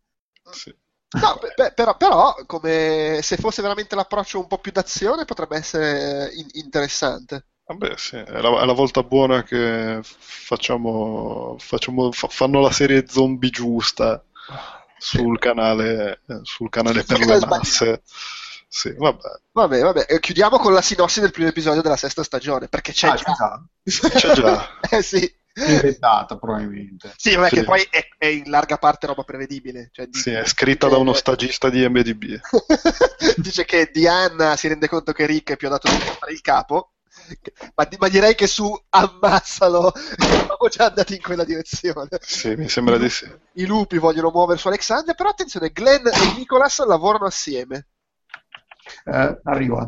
Sì. 0.52 0.76
No, 1.14 1.38
beh, 1.56 1.72
però, 1.74 1.96
però, 1.98 2.36
come 2.46 3.20
se 3.22 3.38
fosse 3.38 3.62
veramente 3.62 3.96
l'approccio 3.96 4.40
un 4.40 4.48
po' 4.48 4.60
più 4.60 4.72
d'azione, 4.72 5.24
potrebbe 5.26 5.56
essere 5.58 6.30
in- 6.34 6.50
interessante. 6.54 7.46
Vabbè, 7.68 7.94
sì, 7.98 8.16
è 8.18 8.42
la, 8.42 8.62
è 8.62 8.66
la 8.66 8.74
volta 8.74 9.02
buona 9.04 9.42
che 9.44 10.00
facciamo, 10.04 11.56
facciamo- 11.60 12.12
fa- 12.12 12.28
fanno 12.28 12.60
la 12.62 12.72
serie 12.72 13.08
zombie 13.08 13.50
giusta 13.50 14.24
sul 14.98 15.40
canale, 15.40 16.22
eh, 16.28 16.40
sul 16.44 16.70
canale 16.70 17.04
per 17.04 17.18
le 17.20 17.26
canale 17.26 17.46
masse. 17.48 18.02
Sì, 18.68 18.94
vabbè, 18.96 19.30
Vabbè, 19.54 19.80
vabbè, 19.82 20.06
eh, 20.10 20.20
chiudiamo 20.20 20.58
con 20.58 20.74
la 20.74 20.82
sinossi 20.82 21.22
del 21.22 21.32
primo 21.32 21.48
episodio 21.48 21.82
della 21.82 21.96
sesta 21.96 22.24
stagione, 22.24 22.68
perché 22.68 22.92
c'è 22.92 23.08
Ah, 23.10 23.16
già. 23.16 23.64
c'è 23.86 24.34
già. 24.34 24.68
eh 24.92 25.02
sì. 25.02 25.34
Inventata 25.56 26.38
probabilmente. 26.38 27.14
Sì, 27.16 27.36
vabbè, 27.36 27.50
Sì. 27.50 27.56
che 27.56 27.64
poi 27.64 27.88
è, 27.90 28.08
è 28.18 28.26
in 28.28 28.50
larga 28.50 28.78
parte 28.78 29.08
roba 29.08 29.24
prevedibile. 29.24 29.90
Cioè, 29.92 30.08
di- 30.08 30.20
Sì, 30.20 30.32
è 30.32 30.46
scritta 30.46 30.88
da 30.88 30.98
uno 30.98 31.12
eh, 31.12 31.16
stagista 31.16 31.70
di 31.70 31.88
MDB. 31.88 32.40
Dice 33.38 33.66
che 33.66 33.90
Diana 33.94 34.56
si 34.56 34.68
rende 34.68 34.88
conto 34.88 35.12
che 35.14 35.26
Rick 35.26 35.52
è 35.52 35.58
più 35.58 35.68
adatto 35.68 35.88
a 35.88 35.92
fare 35.92 36.32
il 36.34 36.42
capo, 36.42 36.92
ma, 37.76 37.88
ma 37.98 38.08
direi 38.10 38.36
che 38.36 38.48
su 38.48 38.72
ammazzalo, 38.90 39.94
siamo 40.18 40.68
già 40.70 40.86
andati 40.86 41.16
in 41.16 41.22
quella 41.22 41.44
direzione. 41.46 42.10
Sì, 42.22 42.54
mi 42.56 42.68
sembra 42.70 42.98
di 42.98 43.10
sì. 43.10 43.26
I 43.54 43.66
lupi 43.66 43.98
vogliono 43.98 44.32
muovere 44.32 44.60
su 44.60 44.68
Alexander, 44.68 45.16
però 45.16 45.30
attenzione, 45.30 45.72
Glenn 45.72 46.06
e 46.08 46.34
Nicholas 46.36 46.84
lavorano 46.86 47.26
assieme. 47.26 47.88
Eh, 49.06 49.40
arriva. 49.46 49.88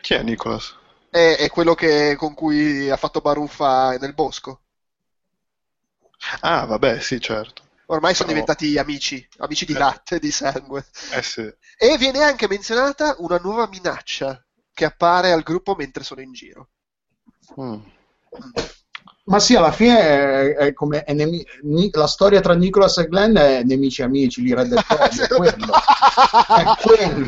Chi 0.00 0.14
è 0.14 0.22
Nicholas? 0.22 0.76
È, 1.10 1.36
è 1.38 1.50
quello 1.50 1.74
che- 1.74 2.16
con 2.16 2.32
cui 2.34 2.88
ha 2.88 2.96
fatto 2.96 3.20
baruffa 3.20 3.98
nel 3.98 4.14
bosco. 4.14 4.62
Ah, 6.42 6.64
vabbè, 6.66 7.00
sì, 7.00 7.20
certo. 7.20 7.62
Ormai 7.86 8.14
sono 8.14 8.28
No. 8.28 8.34
diventati 8.34 8.78
amici, 8.78 9.26
amici 9.38 9.64
di 9.66 9.74
Eh. 9.74 9.78
latte, 9.78 10.18
di 10.18 10.30
sangue. 10.30 10.86
Eh 11.12 11.22
sì. 11.22 11.42
E 11.76 11.96
viene 11.98 12.22
anche 12.22 12.46
menzionata 12.48 13.16
una 13.18 13.38
nuova 13.38 13.66
minaccia 13.68 14.44
che 14.72 14.84
appare 14.84 15.32
al 15.32 15.42
gruppo 15.42 15.74
mentre 15.74 16.04
sono 16.04 16.20
in 16.20 16.32
giro. 16.32 16.68
Mm. 17.60 17.80
Ma 19.30 19.38
sì, 19.38 19.54
alla 19.54 19.70
fine 19.70 19.98
è, 20.00 20.54
è 20.56 20.72
come 20.72 21.04
è 21.04 21.12
nemi- 21.12 21.46
la 21.92 22.08
storia 22.08 22.40
tra 22.40 22.54
Nicholas 22.54 22.98
e 22.98 23.06
Glenn 23.06 23.36
è 23.36 23.62
nemici 23.62 24.02
amici, 24.02 24.42
li 24.42 24.52
Red 24.52 24.68
Dead 24.68 24.82
è 25.22 25.28
quello. 25.28 25.72
È 26.56 26.64
quello. 26.82 27.24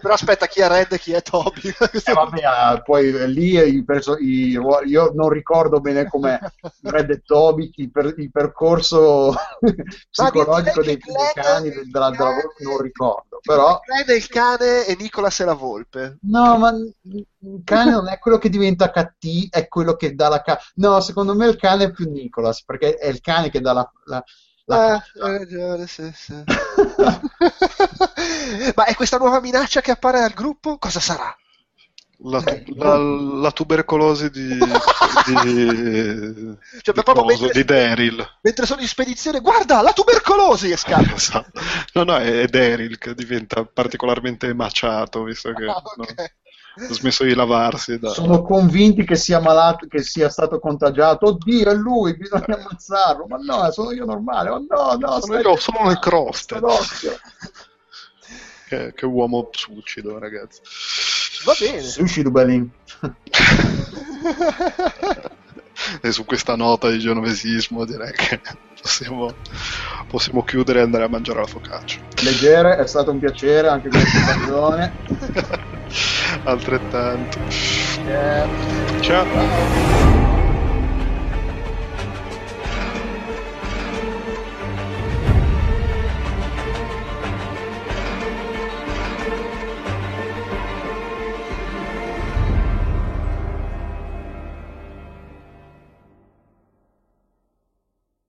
Però 0.00 0.14
aspetta, 0.14 0.46
chi 0.46 0.60
è 0.60 0.68
Red 0.68 0.92
e 0.92 0.98
chi 0.98 1.12
è 1.12 1.20
Toby? 1.20 1.68
Eh, 2.04 2.12
vabbè, 2.14 2.40
ah, 2.44 2.80
poi 2.82 3.30
lì 3.30 3.58
i 3.58 3.84
perso- 3.84 4.16
i 4.16 4.58
io 4.86 5.12
non 5.14 5.28
ricordo 5.28 5.80
bene 5.80 6.08
come 6.08 6.40
Red 6.82 7.10
e 7.10 7.22
Toby, 7.24 7.70
il, 7.76 7.90
per- 7.90 8.14
il 8.16 8.30
percorso 8.30 9.34
psicologico 10.10 10.82
dei 10.82 10.96
Glenn 10.96 11.26
cani 11.34 11.68
del- 11.70 11.90
della, 11.90 12.10
della 12.10 12.24
volpe 12.30 12.62
non 12.64 12.80
ricordo, 12.80 13.38
però 13.42 13.80
Glenn 13.84 14.06
è 14.08 14.14
il 14.14 14.28
cane 14.28 14.86
e 14.86 14.96
Nicholas 14.98 15.40
è 15.40 15.44
la 15.44 15.54
volpe. 15.54 16.16
no, 16.22 16.56
ma 16.58 16.72
il 17.42 17.62
cane 17.64 17.90
non 17.90 18.08
è 18.08 18.18
quello 18.18 18.38
che 18.38 18.48
diventa 18.48 18.90
cattivo, 18.90 19.48
è 19.50 19.68
quello 19.68 19.94
che 19.96 20.14
dà 20.14 20.28
la 20.28 20.42
ca- 20.42 20.60
no, 20.76 21.00
secondo 21.00 21.34
me 21.34 21.46
il 21.46 21.56
cane 21.56 21.84
è 21.84 21.90
più 21.90 22.08
Nicholas, 22.10 22.64
perché 22.64 22.94
è 22.96 23.08
il 23.08 23.20
cane 23.20 23.50
che 23.50 23.60
dà 23.60 23.72
la, 23.72 23.90
la- 24.04 24.24
la 24.66 24.94
Ah, 24.94 25.04
hai 25.22 25.38
ragione, 25.38 25.86
sì, 25.86 26.10
sì. 26.14 26.34
Ma 28.74 28.84
è 28.84 28.94
questa 28.94 29.18
nuova 29.18 29.40
minaccia 29.40 29.80
che 29.80 29.90
appare 29.90 30.22
al 30.22 30.32
gruppo? 30.32 30.78
Cosa 30.78 31.00
sarà? 31.00 31.34
La, 32.24 32.40
tu- 32.40 32.74
la- 32.76 32.96
la 32.96 33.50
tubercolosi 33.50 34.30
di, 34.30 34.46
di, 34.46 34.56
Cioè, 36.82 36.94
di 36.94 37.02
coso, 37.02 37.24
mentre- 37.24 37.50
di 37.52 37.64
Daryl. 37.64 38.38
Mentre 38.42 38.66
sono 38.66 38.80
in 38.80 38.86
spedizione, 38.86 39.40
guarda, 39.40 39.82
la 39.82 39.92
tubercolosi 39.92 40.70
è 40.70 40.76
scappa. 40.76 41.14
Esatto. 41.14 41.60
No, 41.94 42.04
no, 42.04 42.16
è 42.18 42.46
Daryl 42.46 42.96
che 42.98 43.14
diventa 43.14 43.64
particolarmente 43.64 44.54
maciato, 44.54 45.24
visto 45.24 45.52
che 45.52 45.64
Ah, 45.64 45.82
no, 45.96 46.04
ok. 46.04 46.34
Ha 46.74 46.92
smesso 46.92 47.24
di 47.24 47.34
lavarsi. 47.34 47.98
Da... 47.98 48.10
sono 48.10 48.42
convinti 48.42 49.04
che 49.04 49.16
sia 49.16 49.40
malato, 49.40 49.86
che 49.86 50.02
sia 50.02 50.28
stato 50.28 50.58
contagiato. 50.58 51.26
Oddio, 51.26 51.70
è 51.70 51.74
lui, 51.74 52.16
bisogna 52.16 52.56
ammazzarlo. 52.56 53.26
Ma 53.26 53.38
no, 53.38 53.70
sono 53.70 53.92
io 53.92 54.04
normale. 54.04 54.50
Ma 54.50 54.62
no, 54.68 54.96
no, 54.98 55.20
Sono 55.20 55.38
io, 55.38 55.56
sono 55.56 55.88
le 55.88 55.98
croste. 55.98 56.60
Che, 58.72 58.94
che 58.94 59.04
uomo 59.04 59.50
suicido, 59.52 60.18
ragazzi. 60.18 60.62
Va 61.44 61.54
bene. 61.58 61.82
Sushi 61.82 62.22
Dubalin. 62.22 62.70
E 66.00 66.12
su 66.12 66.24
questa 66.24 66.54
nota 66.54 66.90
di 66.90 66.98
genovesismo 66.98 67.84
direi 67.84 68.12
che 68.12 68.40
possiamo, 68.80 69.34
possiamo 70.06 70.44
chiudere 70.44 70.80
e 70.80 70.82
andare 70.82 71.04
a 71.04 71.08
mangiare 71.08 71.40
la 71.40 71.46
focaccia. 71.46 71.98
Leggere, 72.22 72.76
è 72.76 72.86
stato 72.86 73.10
un 73.10 73.18
piacere 73.18 73.68
anche 73.68 73.88
questa 73.88 74.18
stagione. 74.22 74.94
Altrettanto. 76.44 77.38
Eh, 78.06 79.00
Ciao. 79.00 80.11